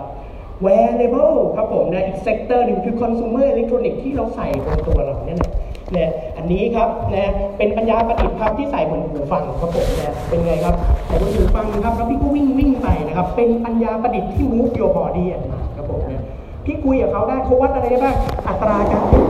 [0.65, 5.51] wearable ครับผมนะอีก sector หนึ่งคือ consumer electronic ที่เราใส่บนตัวเราเนี่ยนะ
[5.95, 10.75] นะอันนี้ครับนะเป็นปัญญาประดิษฐ์ครับที่ใส่บนหูฟังครับผมนะเป็นไงครับ
[11.07, 16.21] ใส่บนหูฟังครับแล้วพี่ก็วิ่งวิ่งไปนะครับ เป็นปัญญาประดิษฐ์ที่ move your body ออกมาครับผมเนี่ย
[16.65, 18.15] พี่คุยกับเขาได้เขาวัดอะไรได้บ้าง
[18.47, 19.23] อัตราการเต้น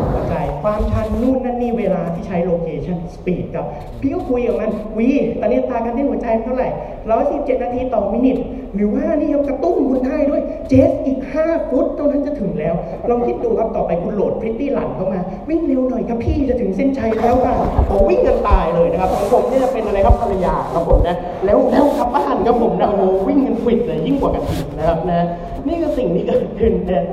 [0.63, 3.65] ความชันนู่นนั่นนี่เวลาที่ใช้ location speed ครับ
[4.01, 6.67] พี่ก็คุยกับมันวีตอนนี้ตาการเต้นหัวใจเท่าไหร่
[7.11, 8.37] ร้อยสิบเจ็ดนาทีต่อมินิท
[8.75, 12.73] หรือว่านี่ครับกระตุ้นคุณได้ด้วยเจสอีก 5 ฟุตเท่านั้นจะถึงแล้ว
[13.09, 17.55] ลองคิดดูครับต่อไปคุณโหลดพริตตี้หลันเข้ามา วิ่งเร็วหน่อยครับพี่จะถึงเส้นชัยแล้วค่ะ
[17.87, 25.25] โอ้วิ่งกันตายเลยนะครับของผมเนี่ยจะเป็นอะไรครับภรรยาครับผมนะแล้วแล้วกลับบ้านครับผมนะโอ้วิ่งกันฟิตเลยยิ่งกว่ากันอีกนะครับนะ
[25.67, 27.05] นี่คือสิ่งที่เกิดขึ้นนะ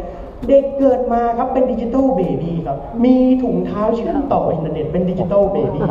[0.49, 5.83] เด็กเกิดมาครับเป็น digital baby ครับ มีถุงเท้าเชื่อมต่ออินเทอร์เน็ตเป็น digital baby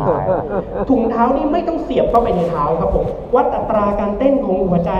[0.90, 4.92] ถุงเท้านี่ไม่ต้องเสียบเข้าไปในเท้าครับผมวัดอัตราการเต้นของหัวใจ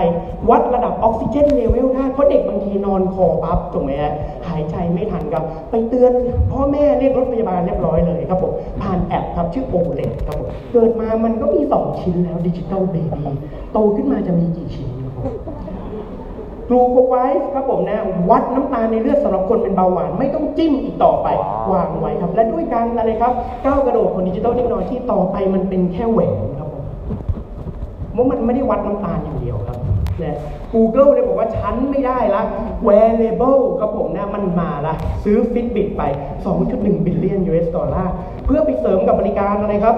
[0.49, 4.13] วัดระดับออกซิเจนเลเวลได้เพราะเด็กบางทีนอนคอพับถูกไหมฮะ
[4.47, 6.11] หายใจไม่ทันครับ ไปเตือน
[6.51, 13.25] พ่อแม่เรียกรถพยาบาลเรียบร้อยเลยครับผมผ่านแอปครับชื่อ Owlet ครับผมเกิดมามันก็มี 2 ชิ้นแล้ว digital baby
[13.73, 14.90] โตขึ้นมาจะมีกี่ชิ้นครับผม
[16.71, 21.27] GlucoWise ครับผมนะวัดน้ำตาลในเลือดสำหรับคนเป็นเบาหวานไม่ต้องจิ้มอีกต่อไป
[21.73, 23.33] วางไว้ครับ และด้วยการอะไรครับ
[23.65, 26.83] ก้าวกระโดดของดิจิตอลเทคโนโลยีต่อไปมันเป็นแค่แหวนครับผม
[28.17, 29.77] ว่ามันไม่ได้วัดน้ำตาลอย่างเดียวครับ
[30.23, 30.37] นะ
[30.73, 32.41] Google เนี่ยบอกว่าฉันไม่ได้ละ
[32.87, 36.03] wearable ครับผมนะมันมาละ ซื้อ Fitbit ไป
[36.53, 38.13] 2.1 billion US ดอลลาร์
[38.45, 39.95] เพื่อไปเสริมกับบริการอะไรครับ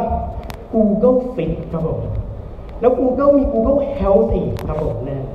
[0.73, 1.99] Google Fit ครับผม
[2.81, 5.25] แล้ว Google มี Google Health อีกครับผมนะ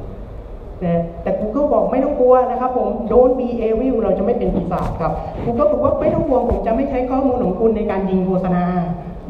[0.85, 5.13] นะแต่ Google บอกไม่ต้องกลัวนะครับผม don't be evil เราจะไม่เป็นปีศาจครับ
[5.45, 8.65] Google บอกว่าไม่ต้องห่วงผมจะไม่ใช้ข้อมูลของคุณในการยิงโฆษณา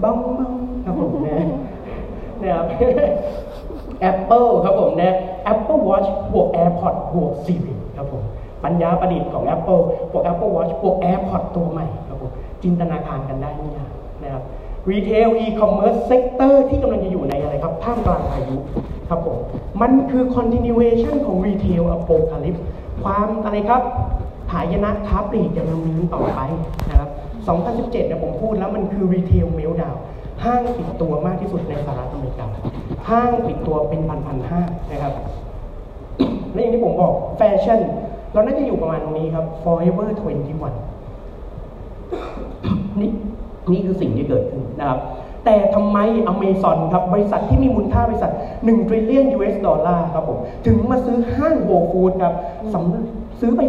[0.02, 0.52] บ้องบ้อง
[0.84, 1.46] ครับผมนะ
[2.42, 2.66] นะครับ
[4.10, 5.14] Apple ครับผมนะ
[5.52, 8.22] Apple Watch บวก AirPods บวก Siri ครับผม
[8.64, 9.82] ปัญญาประดิษฐ์ของ Apple
[10.12, 12.30] บวก Apple Watch บวก AirPods ตัวใหม่ครับผม
[12.62, 13.90] จินตนาการกันได้ไม่ยาก
[14.22, 14.42] นะครับ
[14.90, 18.56] Retail E-commerce Sector ที่กำลังจะอยู่ในอะไรครับท่ามกลางพายุ
[19.08, 19.38] ครับผม
[19.80, 22.62] มันคือ continuation ของ Retail Apocalypse
[23.02, 23.82] ความอะไรครับ
[24.52, 26.40] หายนะค้าปลีกยังมีต่อไป
[26.88, 27.10] นะครับ
[27.46, 29.96] 2017เนี่ยผมพูดแล้วมันคือ Retail Meltdown
[30.44, 32.46] ห้างปิดตัวมากที่สุดในสหรัฐอเมริกา
[33.08, 35.12] ห้างปิดตัวเป็นพันๆห้างนะครับ
[36.52, 37.80] และอย่างที่ผมบอกแฟชั่น
[38.32, 40.20] เราน่าจะอยู่ประมาณตรงนี้ครับ forever 21
[43.00, 43.10] นี่
[43.70, 44.98] นี่คือสิ่งที่เกิดขึ้นนะครับ
[45.44, 52.34] แต่ทำไมอเมซอนครับ บริษัทที่มีมูลค่าบริษัท1 trillion US ดอลลาร์ครับผมถึงมาซื้อห้าง Whole Foods ครับ
[52.72, 53.60] สำซื้อไป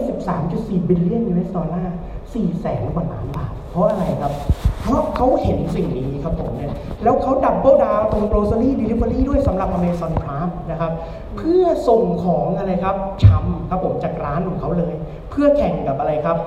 [0.42, 1.94] 13.4 billion US ดอลลาร์
[2.26, 4.34] 4แสนกว่าล้านบาท เพราะอะไรครับ
[4.82, 10.92] เพราะเขาเห็นสิ่งนี้ครับผมเนี่ย แล้วเขา double down ตรง grocery delivery ด้วยสำหรับ Amazon Prime นะครับ
[11.38, 14.94] เพื่อส่งของอะไรครับชำครับผมจากร้านของเขาเลย
[15.30, 16.38] เพื่อแข่งกับอะไรครับ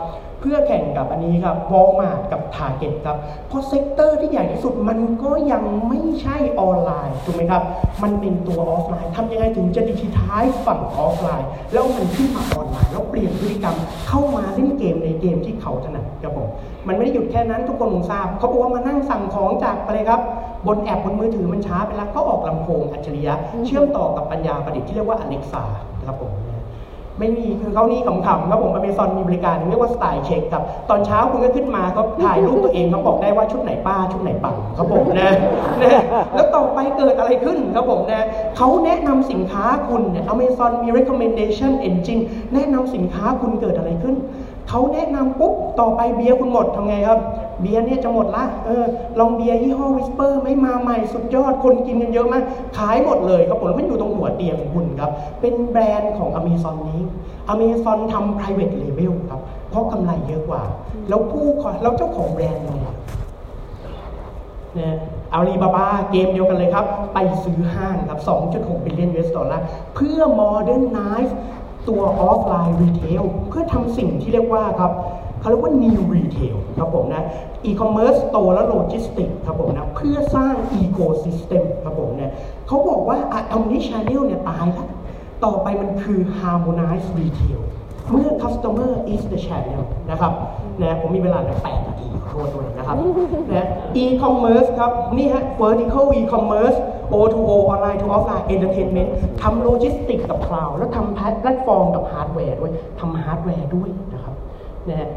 [0.42, 3.16] เพื่อแข่งกับอันนี้ครับวอลมาร์ทกับ Target ครับ
[3.48, 7.62] เพราะ sector ที่ใหญ่ที่สุดมันก็ยังไม่ใช่ออนไลน์ถูกไหมครับ
[8.02, 13.76] มันเป็นตัวออฟไลน์ทำยังไงถึงจะดิจิทัลฝั่งออฟไลน์ แล้วมันขึ้นมาออนไลน์ แล้วเปลี่ยนพฤติกรรม
[14.08, 16.48] เข้ามาเล่นเกมในเกมที่เขาถนัดครับผม
[16.88, 20.20] มันไม่ได้หยุดแค่นั้นทุกคนคงทราบเขาบอกว่ามานั่งสั่งของจากอะไรครับ
[20.66, 23.34] บนแอปบนมือถือมันช้าไปแล้วก็ออกลำโพงอัจฉริยะ
[23.66, 25.62] เชื่อมต่อกับปัญญาประดิษฐ์ที่เรียกว่า Alexa
[25.98, 26.32] นะครับผม
[27.18, 35.30] ไม่มีคือเขานี่ขำๆครับผมอเมซอนมีบริการเรียกว่า Style Check ครับ ตอนเช้าคุณก็ขึ้นมาเขาถ่ายรูปตัวเองเขาบอกได้ว่าชุดไหนป้าชุดไหนปังครับผมนะ
[35.82, 36.02] นะ
[36.34, 42.22] แล้วต่อไปเกิดอะไรขึ้นครับผมนะเขาแนะนำสินค้าคุณเนี่ยอเมซอนมี recommendation engine
[42.54, 44.14] แนะนำสินค้าคุณเกิดอะไรขึ้น
[44.74, 47.20] เขาแนะนำปุ๊บต่อไปเบียร์คุณหมดทำไงครับ
[47.60, 48.84] เบียร์เนี่ยจะหมดละเออ
[49.18, 52.42] ลองเบียร์ยี่ห้อวิสเปอร์ไม่มาใหม่สุดยอดคนกินกันเยอะมาก
[52.78, 57.00] ขายหมดเลยครับผมแล้วมันอยู่ตรงหัวเตียงคุณครับ เป็นแบรนด์ของอเมซอนนี้
[57.48, 60.62] อเมซอนทำ private label ครับ เพราะกำไรเยอะกว่า
[61.08, 61.46] แล้วผู้
[61.82, 62.96] แล้วเจ้าของแบรนด์เนี่ยนะ
[65.32, 68.20] อาลีบาบาเกมเดียวกันเลยครับ ไปซื้อห้างครับ
[68.52, 71.32] 2.6 billion US ดอลลาร์เพื่อ modernize
[71.88, 74.92] ตัว offline retail เพื่อทำสิ่งที่เรียกว่าครับ
[75.40, 77.22] เขาเรียกว่า new retail ครับผมนะ
[77.68, 82.30] e-commerce store และโลจิสติกครับผมนะเพื่อสร้าง ecosystem ครับผมเนี่ย
[82.66, 83.16] เขาบอกว่า
[83.56, 84.88] omnichannel เนี่ยตายแล้ว
[85.44, 87.60] ต่อไปมันคือ harmonize retail
[88.10, 90.32] เมื่อ customer is the channel นะครับ
[90.82, 92.96] นะผมมีเวลาเหลือ8นาทีขอโทษด้วยนะครับ
[93.54, 93.66] นะ
[94.02, 96.78] e-commerce ครับ นี่ฮะ vertical e-commerce
[97.12, 99.10] O2O online to offline entertainment
[99.42, 104.34] ทำโลจิสติกกับคลาวด์แล้วทำแพลตฟอร์มกับฮาร์ดแวร์ด้วยทำฮาร์ดแวร์ด้วยนะครับ
[104.90, 105.08] นะ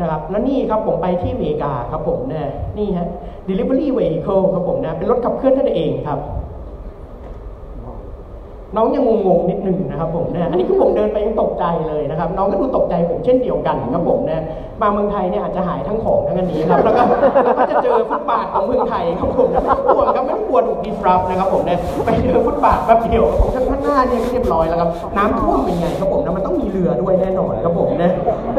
[0.00, 3.08] นะครับแล้วนี่ครับผมไปที่อเมริกาครับผมนะนี่ฮะ
[3.48, 6.18] delivery vehicle ครับผมนะเป็นรถขับเคลื่อนท่านเองครับ
[8.76, 14.42] น้องยังงงๆนิดหนึ่งนะครับผมเนี่ยอันนี้คือผมเดินไปยังตกใจเลยนะครับ น้องก็ดูตกใจผมเช่นเดียวกันครับผมเนี่ย
[14.82, 17.02] มาเมืองไทยเนี่ยอาจจะหายทั้งของทั้งอันนี้ครับแล้วก็
[17.44, 28.12] แล้วก็จะเจอฟุตบาทของเมืองไทยครับผมนะไม่ต้องกลัวครับไม่ต้องกลัวถูกดิสรับนะครับผมเนี่ยไปเจอฟุตบาทแป๊บเดียวผมข้างหน้าเนี่ยเรียบร้อยแล้วครับน้ำท่วมเป็นไงครับผมนะมันต้องมีเรือด้วยแน่นอนครับผมนะ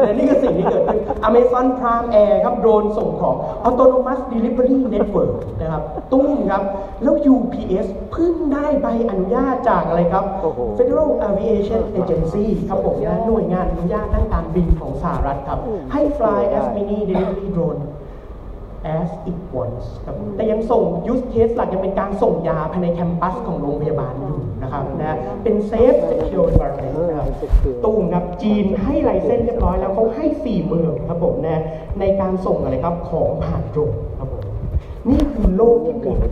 [0.04, 3.34] และนี่คือสิ่งที่เกิดขึ้น Amazon Prime Air ครับโดรนส่งของ
[3.68, 6.62] Autonomous Delivery Network นะครับตุ้มครับ
[7.02, 15.58] แล้ว UPS เพิ่งได้ใบอนุญาตจากอะไรครับโอ้โห Federal Aviation Agency ครับผมนะหน่วยงานอนุญาตด้านการบินของสหรัฐครับ
[15.92, 17.80] ให้ fly as many delivery drone
[18.98, 27.28] as it wants ครับผมแต่ยังส่ง use case หลักยังเป็นการส่งยาภายในแคมปัสของโรงพยาบาลอยู่นะครับนะเป็น safe secure environment นะครับ
[27.84, 31.62] ตูมครับจีนให้ไลเซนส์เรียบร้อยแล้วเขาให้ 4 เมืองครับผมนะ
[32.00, 34.05] ในการส่งอะไรครับของผ่านโดรนครับผม
[35.10, 36.24] นี่คือโลกที่เปลี่ยนไป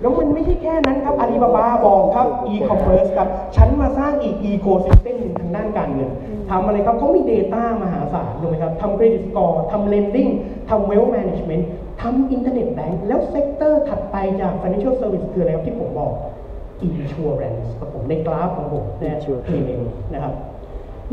[0.00, 6.10] แล้วมันไม่ใช่แค่นั้นครับอาลีบาบาบอกครับ e-commerce ครับ ฉันมาสร้างอีก ecosystem หนึ่งทางด้านการเงิน
[6.50, 10.30] ทำอะไรครับเขามี Data มหาศาลถูกไหมครับทำ credit score ทำ lending
[10.68, 11.64] ทำ wealth management
[12.02, 16.12] ทำ internet bank แล้ว sector ถัดไปจาก financial service คืออะไรครับที่ผมบอก
[16.86, 19.80] insurance ครับผมในกราฟของผมนะ Insurance เอง
[20.12, 20.34] นะครับ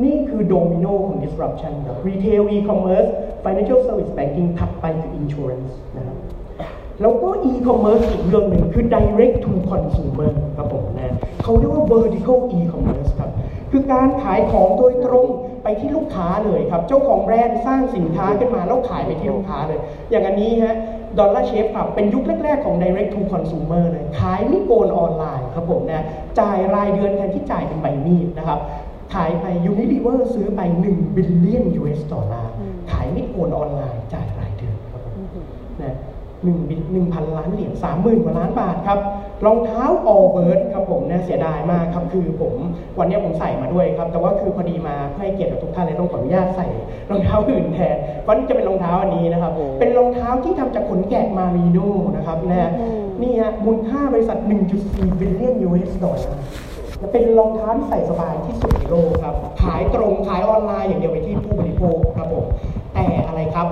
[0.04, 3.10] นี่คือโดมิโนของ disruption ครับ retail e-commerce
[3.46, 6.15] financial service banking ถัดไปคือ insurance นะครับ
[7.02, 13.32] แล้วก็ e-commerce อีกเรื่องหนึ่งคือ direct to consumer ครับผมนะเขาเรียกว่า vertical e-commerce ครับ
[13.72, 15.28] คือการขายของโดยตรง
[15.64, 19.80] ไปที่ลูกค้าเลยครับ เจ้าของแบรนด์สร้างสินค้าขึ้นมาแล้วขายไปที่ลูกค้าเลย
[20.12, 20.76] อย่างอันนี้ฮะ
[21.20, 26.04] ดอลลาร์เชฟครับเป็นยุคแรก ๆ ของ direct to consumer เลย ขายไม่โกนออนไลน์ครับผมนะ
[26.40, 28.60] จ่ายรายเดือนแทนที่จ่ายเป็นใบมีดนะครับ
[29.14, 32.52] ขายไป Unilever ซื้อไป1 billion US ดอลลาร์
[32.92, 35.16] ขายไม่โกนออนไลน์จ่ายรายเดือนครับผม
[35.82, 35.96] นะ
[36.44, 39.00] หนึ่งบิหนึ่งพันล้านเหรียญสามหมื่นกว่าล้านบาทครับ
[39.46, 42.54] รองเท้า All Bird ครับผมนะเสียดายมากครับ คือผม
[43.00, 46.68] วันนี้ผมใส่มาด้วยครับ แต่ว่าคือพอดีมาเพื่อให้เกียรติกับทุกท่านเลยต้องขออนุญาตใส่
[47.12, 51.80] รองเท้าอื่นแทนเพราะนี่จะเป็นรองเท้าอันนี้นะครับโอ้เป็นรองเท้าที่ทำจากขนแกะมารีโน
[52.16, 52.72] นะครับนะ
[53.22, 54.38] นี่ฮะมูลค่าบริษัท
[54.80, 56.44] 1.4 billion US ดอลลาร์
[57.00, 62.46] และเป็นรองเท้าที่ใส่สบายที่สุดในโลกครับ ขายตรงขายออนไลน์อย่างเดียวไปที่ผู้บริโภคครับผม
[62.94, 63.68] แต่อะไรครับ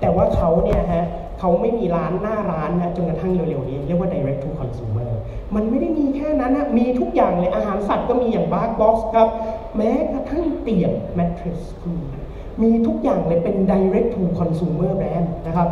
[0.00, 1.04] แต่ว่าเขาเนี่ยฮะ
[1.44, 5.10] เขาไม่มีร้านหน้าร้านนะจนกระทั่งเร็วๆนี้ เรียกว่า direct to consumer
[5.54, 9.28] มันไม่ได้มีแค่นั้นนะมีทุกอย่างเลย อาหารสัตว์ก็มีอย่าง BarkBox ครับ
[9.76, 12.04] แม้กระทั่งเตียง mattress ก็มี
[12.62, 15.68] มีทุกอย่างเลยเป็น direct to consumer brand นะครับ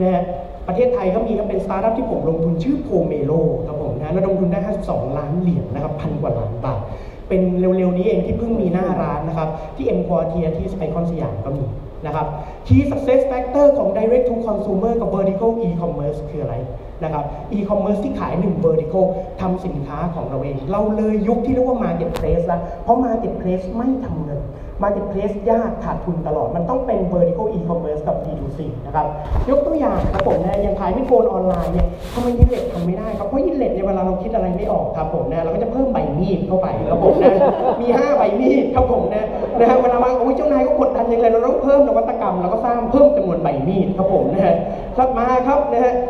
[0.00, 0.22] นะ
[0.66, 3.32] ประเทศไทยก็มีครับเป็นสตาร์ทอัพที่ผมลงทุนชื่อ Pomelo
[3.66, 6.80] ครับผมนะระดมทุนได้ 52 ล้านเหรียญนะครับพันกว่าล้านบาท
[7.28, 11.64] เป็นเร็วๆนี้เองที่เพิ่งมีหน้าร้านนะครับ ที่เอ็มควอเทียร์ที่ไอคอนสยามก็มี
[12.06, 12.26] นะครับ
[12.66, 16.56] Key Success Factor ของ Direct to Consumer กับ Vertical E-commerce คืออะไร
[17.04, 17.24] นะครับ
[17.56, 19.04] E-commerce ที่ขาย 1 Vertical
[19.40, 24.39] ทำสินค้าของเราเอง เราเลยยุคที่เรียกว่า Marketplace ละเพราะ Marketplace ไม่ทำเงิน
[24.82, 29.06] Marketplace ยากขาดทุนตลอด มันต้องเป็น vertical e-commerce กับ D2C นะครับ
[29.50, 37.40] ยกตัวอย่างครับผมนะยังขายไม่โกนออนไลน์เนี่ยทำไมยินเล็ตทำไม่ได้ครับ เพราะยินเล็ตเนี่ยเวลาเราคิดอะไรไม่ออกครับผมนะเราก็จะเพิ่มใบมีดเข้าไปครับผมนะ
[37.80, 39.26] มี 5 ใบมีดครับผมนะ
[39.58, 44.56] นะฮะเวลามาโอ้ยเจ้านายก็กดดันอย่างไรเราต้องเพิ่มนวัตกรรมเราก็สร้างเพิ่มจำนวนใบมีดครับผมนะฮะ
[44.96, 46.09] ครับมาครับนะฮะตุ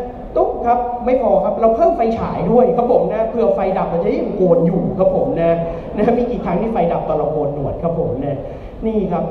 [0.65, 5.51] ครับไม่พอครับเราเพิ่มไฟฉายด้วยครับผมนะเผื่อไฟดับเราจะยังโกนอยู่ครับผมนะ
[5.95, 8.37] นะมีกี่ครั้งที่ไฟดับตอนเราโกนหนวดครับผมนะ
[8.85, 9.23] นี่ครับ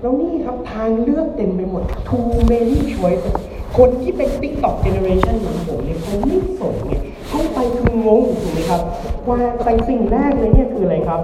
[0.00, 3.36] แล้วนี่ครับทางเลือกเต็มไปหมด too many choices
[3.78, 6.92] คนที่เป็น TikTok generation เหมือนผมเนี่ยเขาไม่สนไง
[7.28, 8.80] เข้าไปคืองงถูกไหมครับ
[9.28, 11.20] ว่าแต่สิ่งแรกเลยเนี่ยคืออะไรครับ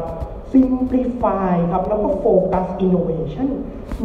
[0.53, 3.49] simplify ครับ แล้วก็ focus innovation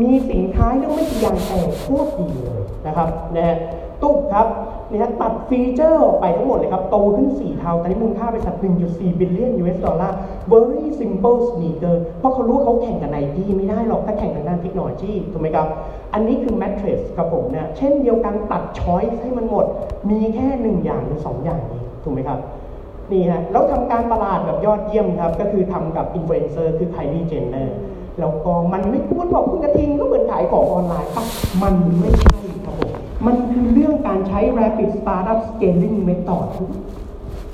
[0.01, 3.57] มีสินค้าเรื่องไม่กี่อย่างแต่โคตรดีเลยนะครับนะฮะ
[4.01, 4.47] ตุ๊กครับ
[4.91, 8.56] เนี่ยตัดฟีเจอร์ออกไปทั้งหมดเลยครับ โตขึ้น 4 เท่าตอนนี้มูลค่าบริษัท
[8.88, 10.17] 1.4 billion US ดอลลาร์
[10.51, 15.67] very simple sneaker เพราะเขารู้ว่าเขาแข่งกับไนกี้ไม่ได้หรอก ถ้าแข่งทางด้านเทคโนโลยีถูกไหมครับ
[16.13, 19.65] อันนี้คือ mattress ครับผมเนี่ยเช่นเดียวกันตัด choice ให้มันหมด
[20.10, 22.39] มีแค่หนึ่งอย่างหรือสองอย่างนี้ ถูกไหมครับ
[23.12, 27.75] นี่ฮะแล้วทำการตลาดแบบยอดเยี่ยมครับ ก็คือทำกับอินฟลูเอนเซอร์คือ Kylie Jenner
[28.19, 31.25] แล้วก็มันไม่ควรบอกคุณกระทิงก็เหมือนขายของออนไลน์ครับ
[31.62, 32.40] มันไม่ใช่
[33.25, 36.47] มันคือเรื่องการใช้ rapid startup scaling method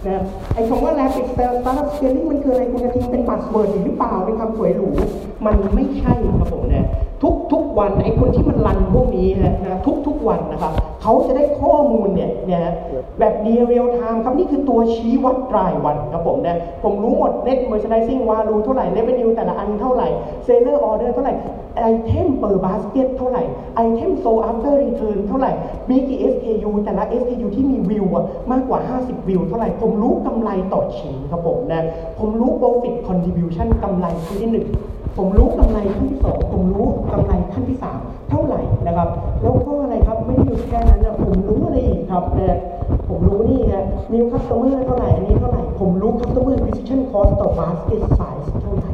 [0.08, 4.90] นะไอ้คำว่า rapid startup scaling มันคืออะไรคุณกระทิงเป็น buzzword หรือเปล่าเป็นคำสวยหรู
[5.46, 6.88] มันไม่ใช่ครับผมนะ
[7.24, 10.74] ทุกทุกวันไอ้คนที่มัน run พวกนี้ฮะนะทุกทุกวันนะครับ
[11.08, 12.74] เขาจะได้ข้อมูลเนี่ยนะ
[13.20, 20.08] แบบ near real-time ครับนี่คือตัวชี้วัดรายวันครับผมนะผมรู้หมด net merchandising value เท่าไหร่ revenue แต่ละอันเท่าไหร่
[20.48, 21.34] seller order เท่าไหร่
[21.78, 23.44] item per basket เท่าไหร่
[23.76, 25.52] item sold after return เท่าไหร่
[25.90, 31.84] มีกี่ SKU แต่ละ SKU ที่มีวิวอะมากกว่า 50 วิวเท่าไหร่ ผมรู้กำไรต่อชิ้นครับผมนะ
[32.20, 34.68] ผมรู้ profit contribution กำไรขั้นที่หนึ่ง
[35.18, 38.00] ผมรู้กำไรขั้นที่สองผมรู้กำไรขั้นที่สาม
[38.30, 39.10] เท่าไหร่นะครับ
[39.42, 42.60] แล้วก็อะไรครับไม่ได้อยู่แค่นั้นนะผมรู้อะไรอีกครับเนะ
[43.10, 48.92] ผมรู้นี่ฮะ new customer เท่าไหร่อันนี้เท่าไหร่ผมรู้ customer acquisition cost ต่อ basket size เท่าไหร่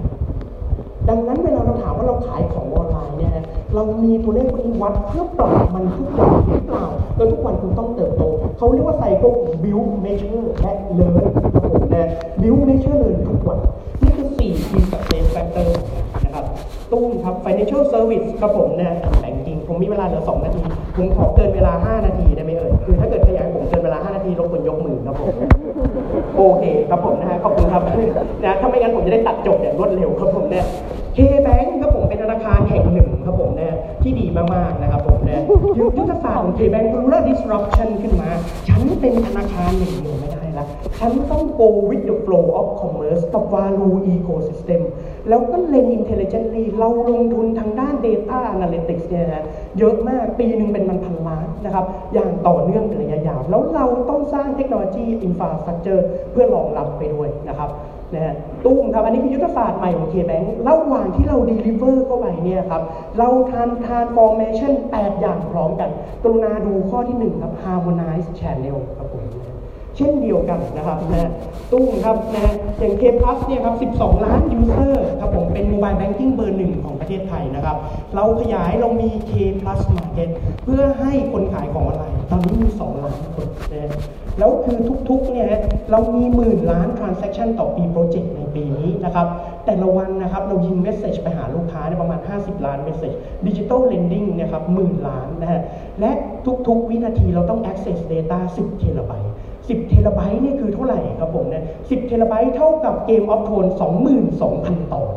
[1.10, 8.24] ดังนั้นเวลาเราถามว่าเราขายของออนไลน์เนี่ยนะเรามีตัวเลขพวกนี้วัดเพื่อปรับมันทุกวันหรือเปล่าโดยทุกวันคุณต้องเติบโต
[8.58, 11.14] เขาเรียกว่าไซเคิลของ build measure และ learn
[11.56, 12.08] รับผมนะ
[12.42, 13.60] build measure learn ทุกวัน
[14.02, 15.70] นี่คือ4 key success factor
[16.24, 16.46] นะครับ
[16.92, 17.10] ตุ้ม
[17.72, 20.64] ครับ financial service ครับผมเนะแบงกิ้งผมมีเวลาเหลือ 2 นาที
[20.96, 25.34] ผมขอเกินเวลา 5 นาทีได้ไหมเอ่ย คือถ้าเกิดขยายผมเกินเวลา 5 นาทีรบกวนยกมือครับผม
[26.36, 27.84] โอเคครับผมนะฮะ ขอบคุณครับ
[28.44, 30.66] นะถ้าไม่งั้นผมจะได้ตัดจบอย่างรวดเร็วครับผมเนี่ย
[31.16, 33.74] เคแบงครับผมเป็นธนาคารแห่งหนึ่งครับผมเนี่ย
[34.04, 35.42] ที่ดีมากๆนะครับผมเนี่ย
[35.98, 38.30] ยุทธศาสตร์ของเคแบงคุณรู้ล้ว disruption ขึ้นมา
[38.68, 40.66] ฉันเป็นธนาคารหนึ่งเดียวไม่ได้ละ
[41.00, 44.82] ฉันต้อง go with the flow of commerce กับ value ecosystem
[45.30, 49.46] แล้วก็เล็ง intelligently เราลงทุนทางด้าน data analytics เนี่ยนะ
[49.78, 57.70] เยอะมากปีหนึ่งเป็นมันพันล้านนะครับ อย่างต่อเนื่องเป็นระยะยาว แล้วเราต้องสร้างเทคโนโลยี infrastructure เพื่อรองรับไปด้วยนะครับ
[58.14, 62.82] นะฮะตุ้มครับอันนี้คือยุทธศาสตร์ใหม่ของ KBank ระหว่างที่เรา deliver เข้าไปเนี่ยครับ
[63.20, 65.90] เราทำ transformation 8 อย่างพร้อมกัน
[66.24, 69.33] กรุณาดูข้อที่ 1 ครับ harmonize channel ครับผม
[69.98, 71.32] เช่นเดียวกันนะครับนะ
[71.72, 77.78] ตุ้มครับนะอย่าง K Plus เนี่ยครับ 12 ล้าน user ครับผมเป็น mobile banking เบอร์หนึ่งของประเทศไทยนะครับ
[78.16, 80.30] เราขยายเรามี K Plus Market
[80.64, 83.92] เพื่อให้คนขายของออนไลน์ตอนนี้มี 2 ล้านคนนะ
[84.40, 84.78] แล้วคือ
[85.10, 85.50] ทุกๆเนี่ย
[85.92, 89.28] เรามีหมื่นล้าน transaction ต่อปี project ในปีนี้นะครับ
[89.66, 93.14] แต่ละวันนะครับเรายิง message ไปหาลูกค้าในประมาณ 50 ล้านเมสเซจ
[93.48, 95.62] ดิจิ t a ลเลนดิ้งเนี่ยครับหมื่นล้านนะฮะ
[96.00, 96.12] และ
[96.68, 99.32] ทุกๆ วินาทีเราต้อง access data 10เทราไบต์
[99.68, 103.66] 10 เทราไบต์นี่คือเท่าไหร่ครับผมเนี่ย10 เทราไบต์เท่ากับ Game of Thrones
[104.30, 105.10] 22,000 ตอน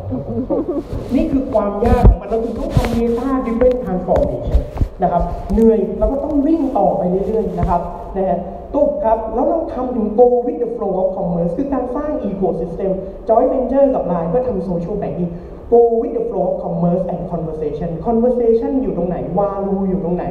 [1.15, 4.61] นี่คือความยากของมันเราคือต้องทำ data driven transformation
[5.03, 7.81] นะครับ เหนื่อยเราก็ต้องวิ่งต่อไปเรื่อยๆนะครับ
[8.17, 8.39] นะฮะ
[8.75, 12.91] ตุ๊กครับ แล้วเราทำถึง go with the flow of commerce คือการสร้าง ecosystem
[13.29, 15.31] joint venture กับ Line เพื่อทำ social banking
[15.73, 20.25] go with the flow of commerce and conversation conversation อยู่ตรงไหน value อยู่ตรงไหน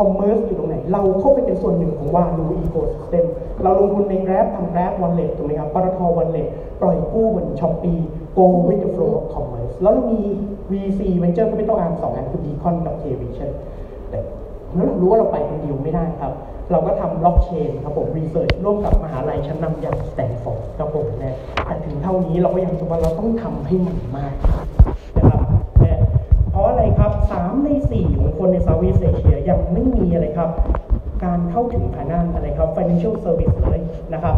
[0.00, 3.26] commerce อยู่ตรงไหน เราเข้าไปเป็นส่วนหนึ่งของวาลูอีโคส y สเต็ม
[3.62, 6.48] เราลงทุนใน Grab ทำ Grab Wallet ถูกไหมครับปตท Wallet
[6.80, 7.98] ปล่อยกู้บน Shopee
[8.38, 10.22] Go with the flow of commerce แล้วเรามี
[10.72, 13.50] VC Venture Capital Arm สองอันคือ Beacon กับ K Vision
[14.10, 14.18] แต่
[14.74, 16.32] แล้วเรารู้ว่าเราไปคนเดียวไม่ได้ครับ
[16.70, 24.34] เราก็ทำบล็อกเชนครับผม research ร่วมกับมหาลัยชั้นนำอย่างสแตนฟอร์ดครับผมนะแต่ถึงเท่านี้เราก็ยังรู้สึกว่าเราต้องทำให้มันมาก
[25.16, 25.49] นะครับ
[26.50, 30.50] เพราะอะไรครับสามในสี่ของคนใน Southeast Asia ยังไม่มีอะไรครับ
[31.24, 33.80] การเข้าถึงฐานะอะไรครับ financial service เลย
[34.12, 34.34] นะครับ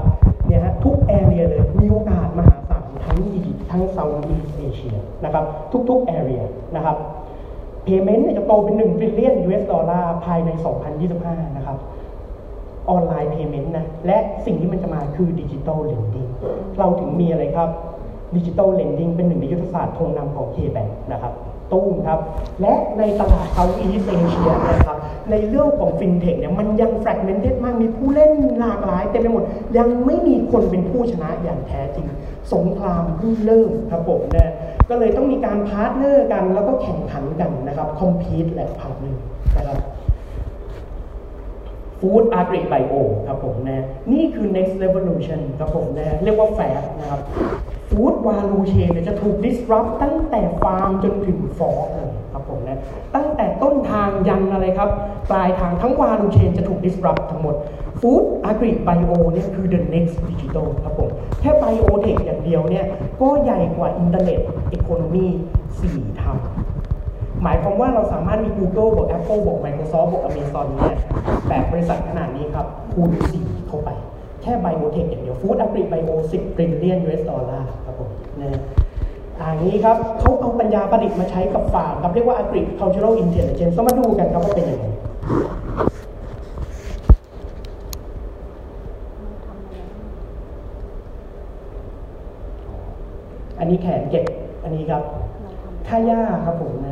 [0.47, 5.45] เนี่ยฮะทุก area เลยมีโอกาสมหาศาลทั้งดีทั้ง Southeast Asia นะครับ
[5.91, 6.43] ทุกๆ area
[6.77, 6.97] นะครับ
[7.87, 10.51] payment จะโตเป็น1 trillion US ดอลลาร์ภายใน
[11.03, 11.77] 2025 นะครับ
[12.91, 16.31] ออนไลน์ payment นะและสิ่งที่มันจะมาคือดิจิ t a ล lending
[16.79, 17.69] เราถึงมีอะไรครับ
[18.37, 21.33] ดิจิ t a ล lending เป็นหนึ่งในยุทธศาสตร์ธงนำของ K-Bank นะครับ
[21.73, 22.21] ตู้มครับ
[22.61, 24.99] และในตลาด Southeast Asia นะครับ
[25.31, 29.45] ในเรื่องของฟินเทคเนี่ยมันยังแฟกเมนเ e ดมาก มีผู้เล่นหลากหลายเต็มไปหมด
[29.79, 32.07] ยังไม่มีคนเป็นผู้ชนะอย่างแท้จริง
[32.55, 34.53] สงครามเพิ่งเริ่มครับผมนะ
[34.89, 39.23] ก็เลยต้องมีการ partner กันแล้วก็แข่งขันกันนะครับ compete และ partner
[39.57, 39.79] นะครับ
[42.05, 42.95] ฟู้ดอาร์ i ิไบโอ
[43.27, 47.21] ครับผมนะนี่คือ next revolution ครับผมนะเรียกว่า FAB นะครับ
[47.91, 52.79] food value chain จะถูก disrupt ตั้งแต่ฟาร์มจนถึง fork เลยครับผมนะ
[53.15, 54.91] ตั้งแต่ต้นทางยันอะไรครับ
[55.31, 57.55] ปลายทางทั้ง value chain จะถูก disrupt ทั้งหมด
[58.01, 61.11] ฟู้ดอาร์ i ิไบโอเนี่ยคือ the next digital ครับผม
[61.41, 62.85] แค่ biotech อย่างเดียวเนี่ย
[63.21, 64.41] ก็ใหญ่กว่า internet
[64.73, 65.27] economy
[65.81, 66.35] สี่เท่า
[67.43, 70.97] หมายความว่าเราสามารถมี Google บวก Apple บวก Microsoft บวก Amazon เนี่ย
[71.49, 73.91] แบบบริษัทขนาดนี้ครับคูณ4เข้าไป
[74.43, 78.61] แค่ biotech อย่างเดียว food agri bio 10 trillion US ดอลลาร์ครับผมนะ
[79.39, 84.85] อย่างนี้ครับเขาเอาปัญญาประดิษฐ์มาใช้กับฟาร์มครับเรียกว่า agricultural intelligence ก็มาดูกันครับว่าเป็นยังไง
[93.59, 94.25] อันนี้แขนเก็บ
[94.65, 95.03] อันนี้ครับ
[95.89, 96.89] ฆ่าหญ้าครับผมน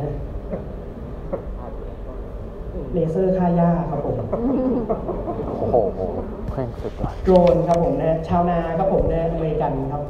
[2.93, 4.15] เลเซอร์ฆ่าหญ้าครับผม
[5.59, 5.75] โอ้โห
[6.51, 10.03] แข่งสุดยอดโดรนครับผมนะ ชาวนาครับผมนะอเมริกันครับ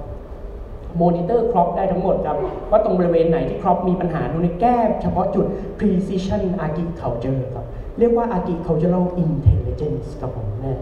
[0.97, 2.38] monitor crop ได้ทั้งหมดครับ
[2.71, 5.45] ว่าตรงบริเวณไหนที่ crop มีปัญหาดูในแก้เฉพาะจุด
[5.78, 7.65] precision agriculture ครับ
[8.00, 10.80] เรียกว่า agricultural intelligence ครับผมนะ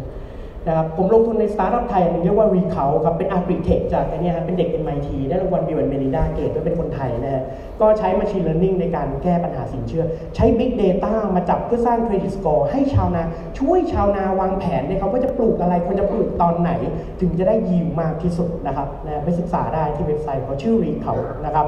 [0.67, 7.43] นะครับผมลงทุนในสตาร์ทอัพไทยหนึ่งเรียกว่า Ricult ครับเป็น Agritech จากไอเนี่ยฮะเป็นเด็ก MIT ได้รางวัล Bill and Melinda Gates ด้วยเป็นคนไทยนะฮะ
[7.81, 13.23] ก็ใช้ Machine Learning ในการแก้ปัญหาสินเชื่อ ใช้ Big Data มาจับเพื่อสร้าง Credit Score ให้ชาวนา
[13.59, 16.71] ช่วยชาวนาวางแผนนะครับว่าจะปลูกอะไรควรจะปลูกตอนไหน
[17.19, 21.67] ถึงจะได้ยิวมากที่สุดนะครับนะไปศึกษาได้ที่เว็บไซต์เขาชื่อ Recount นะครับ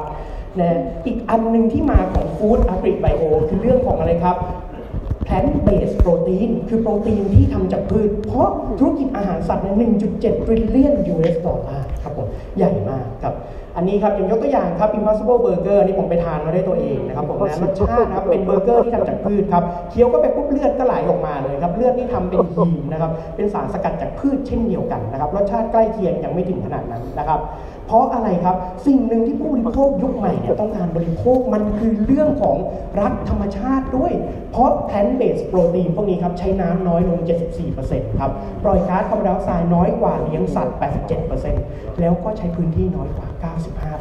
[0.59, 4.37] นะอีกอันหนึ่งที่มาของ Food Agri Bio คือเรื่องของอะไรครับ
[5.31, 9.75] plant based protein คือโปรตีนที่ทำจากพืช เพราะธุรกิจอาหารสัตว์เนี่ย
[10.11, 13.35] 1.7 trillion US ดอลลาร์ครับผมใหญ่มากครับ
[13.77, 27.39] อันนี้ครับอย่างยกตัวอย่างครับ Impossible Burger นี่ผมไปทานมาได้ตัวเองนะครับผมนะรสชาตินะครับเป็นเบอร์เกอร์ที่ทำจากพืชครับเคี้ยวก็ไปปุ๊บเลือดก็ไหลออกมาเลยครับ เลือดนี่ทำเป็น heme นะครับเป็นสารสกัดจากพืชเช่นเดียวกันนะครับรสชาติใกล้เคียงยังไม่ถึงขนาดนั้นนะครับ
[27.87, 32.57] เพราะอะไรครับ สิ่งหนึ่งที่ผู้บริโภคยุคใหม่เนี่ยต้องการบริโภคมันคือเรื่องของ
[33.01, 34.13] รักธรรมชาติด้วย
[34.51, 37.19] เพราะแพนเบสโปรตีนพวกนี้ครับ ใช้น้ำน้อยลง
[37.69, 38.31] 74%ครับ
[38.63, 40.77] ปล่อยก๊าซคาร์บอนไดออกไซด์น้อยกว่าเลี้ยงสัตว์
[41.37, 43.27] 87%แล้วก็ใช้พื้นที่น้อยกว่า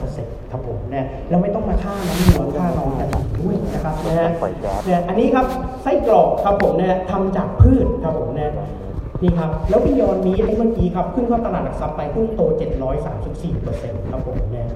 [0.05, 5.47] 95%ครับผมนะแล้วไม่ต้องมาฆ่าน้ำหัวฆ่าน้องกระดิ่งด้วยนะครับนะฮะปล่อยแก๊สเนี่ยอันนี้ครับ
[5.83, 8.51] ไส้กรอกครับผมเนี่ยทำจากพืชครับผมเนี่ย
[9.22, 12.40] นี่ครับ แล้วพิยอนมีไอ้เมื่อกี้ครับ ขึ้นเข้าตลาดหลักทรัพย์ไปหุ้นโต
[13.26, 14.66] 734%ครับผมเนี่ย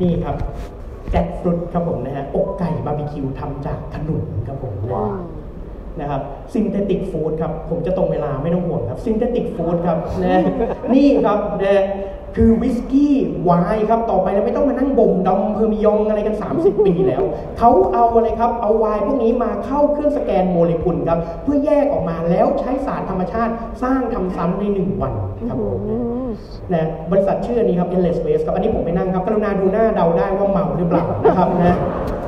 [0.00, 0.36] นี่ครับ
[1.10, 5.20] แจ็คฟรุตครับผมนะฮะอกไก่บาร์บีคิวทำจากขนุนครับผมเนี่ย wow
[6.00, 10.42] นะครับ synthetic food ครับ ผมจะตรงเวลาไม่ต้องห่วงครับ synthetic food ครับนะ
[10.94, 11.82] นี่ครับนะ
[12.36, 13.14] คือวิสกี้
[13.44, 17.22] ไวน์ครับต่อไปเราไม่ต้องมานั่งบ่ม Dom Pérignon อะไรกัน 30 ปีแล้ว
[17.58, 25.12] เขาเอาอะไรครับเอาไวน์พวกนี้มาเข้าเครื่องสแกนโมเลกุลครับ เพื่อแยกออกมาแล้วใช้สารธรรมชาติสร้างทำซ้ำในหนึ่งวัน
[25.48, 25.80] ครับผม
[26.72, 31.76] นะบริษัทชื่ออันนี้ครับ Endless West ครับ อันนี้ผมไปนั่งครับ กรุณาดูหน้าเดาได้ว่าเมาหรือเปล่านะครับนะ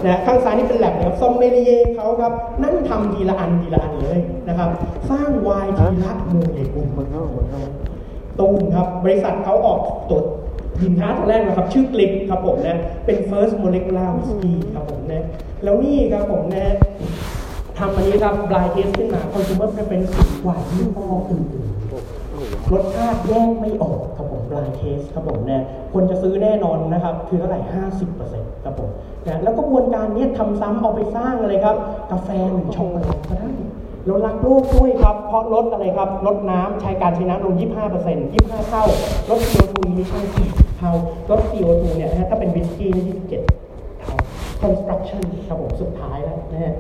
[0.05, 2.33] นะข้างซ้ายนี่เป็นแลบนะครับ sommelier เขาครับ
[2.65, 4.69] นั่งทำทีละอันทีละอันเลยนะครับ
[5.11, 6.89] สร้างไวน์ทีละโมเลกุล
[8.41, 9.81] ตู้มครับ บริษัทเขาออก
[10.11, 10.21] ตัว
[10.83, 15.25] สินค้าตัวแรกนะครับ ชื่อ Glyph ครับผมนะ เป็น first molecular whiskey ครับผมนะ
[15.65, 16.75] แล้วนี่ครับผมนะ
[17.79, 21.45] ทำอันนี้ครับ blind test ขึ้นมา consumer preference สูงกว่ายี่ห้ออื่น
[22.73, 25.63] รสชาติแยกไม่ออกครับผม blind test ครับผมเนี่ย
[25.95, 27.61] คนจะซื้อแน่นอนนะครับ คือเท่าไหร่
[28.13, 28.91] 50%ครับผม
[29.27, 31.77] นะแล้วกระบวนการเนี้ยทำซ้ำเอาไปสร้างอะไรครับ
[32.11, 33.51] กาแฟหรือช็อกโกแลตก็ได้
[34.07, 38.85] เรารักโลกด้วยครับ เพราะลดอะไรครับ ลดน้ำใช้การใช้น้ำลง 25% 25 เท่า
[39.31, 40.93] ลด CO2 emission 4เท่า
[41.31, 44.15] ลด CO2 เนี่ยนะฮะถ้าเป็นวิสกี้นี่27เท่า
[44.63, 46.75] construction ครับผมสุดท้ายแล้วนะฮะ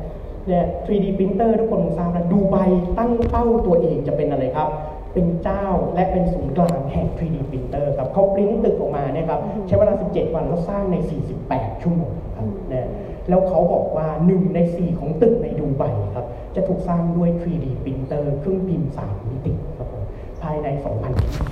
[0.46, 2.56] เนี่ย 3D printer ทุกคนคงทราบแล้วดูไบ
[2.98, 4.68] ตั้งเป้าตัวเองจะเป็นอะไรครับ
[5.12, 10.96] เป็นเจ้าและเป็นศูนย์กลางแห่ง 3D printer ครับเขาปริ้นตึกออกมาเนี่ยครับใช้เวลา 17 วันแล้วสร้างใน
[11.38, 12.86] 48 ชั่วโมงครับเนี่ย
[13.28, 16.26] แล้วเขาบอกว่า 1 ใน 4 ของตึกในดูไบครับ
[16.56, 20.02] จะถูกสร้างด้วย 3D printer เครื่องพิมพ์3มิติครับผม
[20.42, 20.66] ภายใน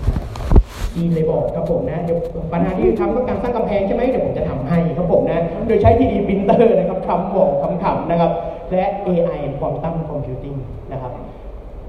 [0.00, 2.18] 2025ดีเลยบอกครับผมนะเดี๋ยว
[2.52, 7.50] ปัญหาที่ทำก็การสร้างกำแพงใช่ไหมเดี๋ยวผมจะทำให้ครับผมนะ โดยใช้ 3D printer นะครับทำบอก
[7.82, 8.32] คำๆนะครับ
[8.70, 10.58] และ AI and quantum computing
[10.92, 11.12] นะครับ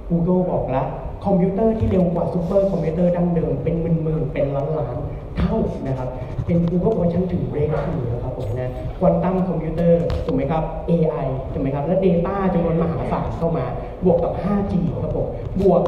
[0.09, 0.87] Google บอกแล้ว
[1.25, 6.09] คอมพิวเตอร์ที่เร็วกว่าซูเปอร์คอมพิวเตอร์ดั้งเดิมเป็นหมื่นๆเป็นล้านๆ เท่านะครับ
[6.45, 13.65] เป็น Google บอกว่าฉันถึง breakthrough แล้วครับผมนะควอนตัมคอมพิวเตอร์ถูกไหมครับ AI ถูกไหมครับ และ Data จำนวนมหาศาลเข้ามา
[14.05, 15.27] บวกกับ 5G ครับผม
[15.61, 15.81] บวก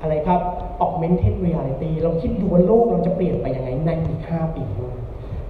[0.00, 0.40] อะไรครับ
[0.84, 4.92] augmented reality เราคิดดูว่าโลกเราจะเปลี่ยนไปยังไงในอีก 5 ปีหน้า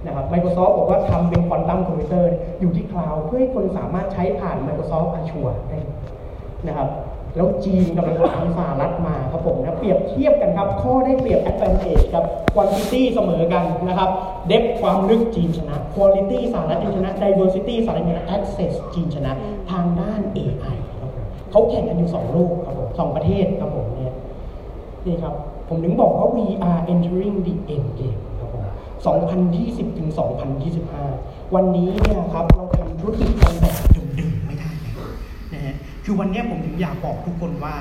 [0.05, 5.79] นะครับ Microsoft บอกว่าทำเป็นควอนตัมคอมพิวเตอร์อยู่ที่คลาวด์เพื่อให้คนสามารถใช้ผ่าน Microsoft Azure ได้
[6.67, 6.89] นะครับ
[7.35, 12.23] แล้วจีนกำลังตามสหรัฐมาครับผมนะเปรียบเทียบกันครับ ข้อได้เปรียบ advantage กับ
[12.53, 14.09] quantity เสมอกันนะครับ
[14.49, 19.31] depth ความลึกจีนชนะ quality สหรัฐจีนชนะ diversity สหรัฐจีนชนะ access จีนชนะ
[19.71, 21.11] ทางด้าน AI ครับ
[21.51, 24.13] เขาแข่งกันอยู่สองโลกครับผมสองประเทศครับผมเนี่ย
[25.05, 25.33] นี่ครับ
[25.69, 28.63] ผมถึงบอกว่า we are entering the end game ครับผม
[29.31, 30.09] 2020ถึง
[30.81, 33.75] 2025 วันนี้เนี่ยครับเราทำธุรกิจกันแบบ
[36.05, 37.75] คือวันนี้ผมถึงอยากบอกทุกคนว่า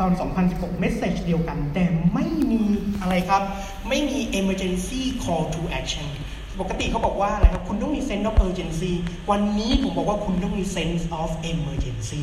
[0.00, 0.10] ตอน
[0.46, 1.84] 2016 เมสเซจเดียวกัน แต่
[2.14, 2.62] ไม่มี
[3.00, 3.42] อะไรครับ
[3.88, 6.08] ไม่มี emergency call to action
[6.60, 8.92] ปกติเขาบอกว่าอะไรครับ คุณต้องมี sense of urgency
[9.30, 12.22] วันนี้ผมบอกว่าคุณต้องมี sense of emergency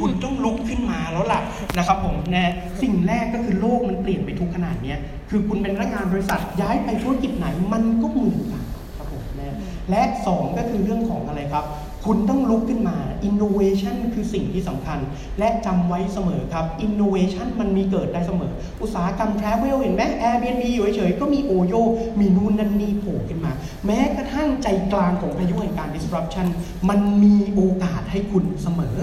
[0.00, 1.40] คุณต้องลุกขึ้นมาแล้วล่ะ
[1.78, 2.52] นะครับผมนะ
[2.82, 4.98] สิ่งแรกก็คือโลกมันเปลี่ยนไปทุกขนาดเนี้ย
[5.30, 8.62] คือคุณเป็นพนักงานบริษัทย้ายไปธุรกิจไหนมันก็เหมือนกัน
[8.96, 9.56] ครับผมนะ
[9.90, 11.64] และสองก็คือเรื่องของอะไรครับ
[12.06, 12.96] คุณต้องลุกขึ้นมา
[13.28, 14.98] innovation คือสิ่งที่สำคัญ
[15.38, 21.74] และจำไว้เสมอครับ innovation มันมีเกิดได้เสมอ อุตสาหกรรม travel เห็นไหม Airbnb อยู่เฉยๆ ก็มีโอโย
[22.18, 23.52] มีนู่นนั่นนี่โผล่ขึ้นมา
[23.86, 26.46] แม้กระทั่งใจกลางของพายุแห่งการ disruption
[26.88, 28.96] มันมีโอกาสให้คุณเสมอ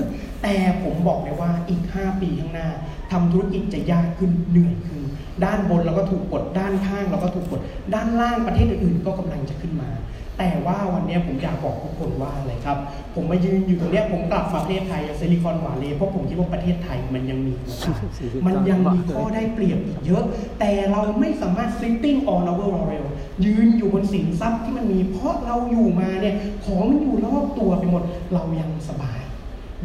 [0.43, 2.70] แต่ผมบอกเลยว่าอีก 5 ปีข้างหน้า
[3.12, 5.02] ทำธุรกิจจะยากขึ้นเหนื่อยขึ้น
[5.45, 7.62] ด้านบนเราก็ถูกกด ด้านข้างเราก็ถูกกด
[7.93, 9.89] ด้านล่างประเทศอื่นๆ ก็กำลังจะขึ้นมา
[10.38, 12.77] แต่ว่าวันนี้ผมอยากบอกทุกคนว่าอะไรครับ
[13.15, 17.99] ผมมายืนอยู่ตรงเนี้ยผมกลับมาประเทศไทยซิลิคอนวาเลย์เพราะผมคิดว่าประเทศไทยมันยังมีโอกาส
[18.47, 20.23] มันยังมีข้อได้เปรียบอีกเยอะ
[20.59, 23.05] แต่เราไม่สามารถ sitting on our laurel
[23.45, 26.35] ยืนอยู่บนสินทรัพย์ที่มันมี เพราะเราอยู่มาเนี่ย
[26.65, 29.19] ของมันอยู่รอบตัวไปหมดเรายังสบาย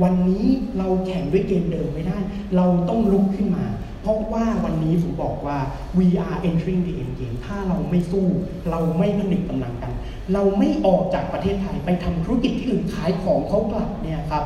[0.03, 0.47] วันนี้
[0.79, 2.19] เราแข่งด้วยเกมเดิมไม่ได้
[2.57, 3.65] เราต้องลุกขึ้นมา
[4.03, 5.59] เพราะว่าวันนี้ผมบอกว่า
[5.99, 8.27] we are entering the end game ถ้าเราไม่สู้
[8.71, 9.93] เราไม่ผนึกกำลังกัน
[10.33, 14.45] เราไม่ออกจากประเทศไทยไปทำธุรกิจที่อื่นขายของเขากลับเนี่ยครับ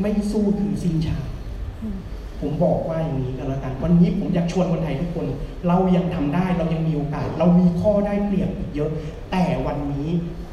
[0.00, 1.18] ไม่สู้ถึงสิ้นชา
[2.40, 5.26] ผมบอกว่าอย่างนี้ก็แล้วกัน วันนี้ผมอยากชวนคนไทยทุกคน
[5.68, 8.90] เรายังทำได้เรายังมีโอกาส เรามีข้อได้เปรียบอีกเยอะ
[9.30, 10.08] แต่วันนี้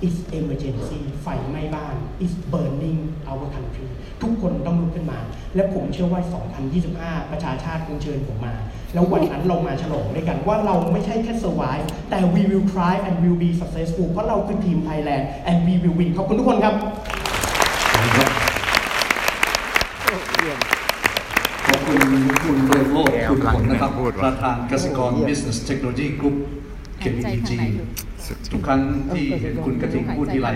[0.08, 1.96] is emergency ไฟไหม้บ้าน
[2.26, 3.00] is burning
[3.32, 3.88] our country
[4.22, 5.20] ทุกคนต้องลุกขึ้นมา
[5.56, 6.22] และผมเชื่อว่า
[6.76, 8.56] 2025 ประชาชาติคงเชิญผมมา
[8.94, 15.96] แล้ววันนั้นเรามาฉลองด้วยกันว่าเราไม่ใช่แค่ survive แต่ we will try and will be successful เพราะเราคือทีม Thailand and we will
[16.00, 16.76] win ขอบคุณทุกคนครับ
[21.68, 22.00] ขอบคุณ
[22.44, 23.92] คุณเริงโลดคุณผลนะครับ
[24.24, 26.36] ประธานกสิกร Business Technology Group
[27.02, 27.52] KPMG
[28.52, 28.82] ทุกครั้ง
[29.14, 30.50] ที่เห็นคุณกระทิงพูดทีไร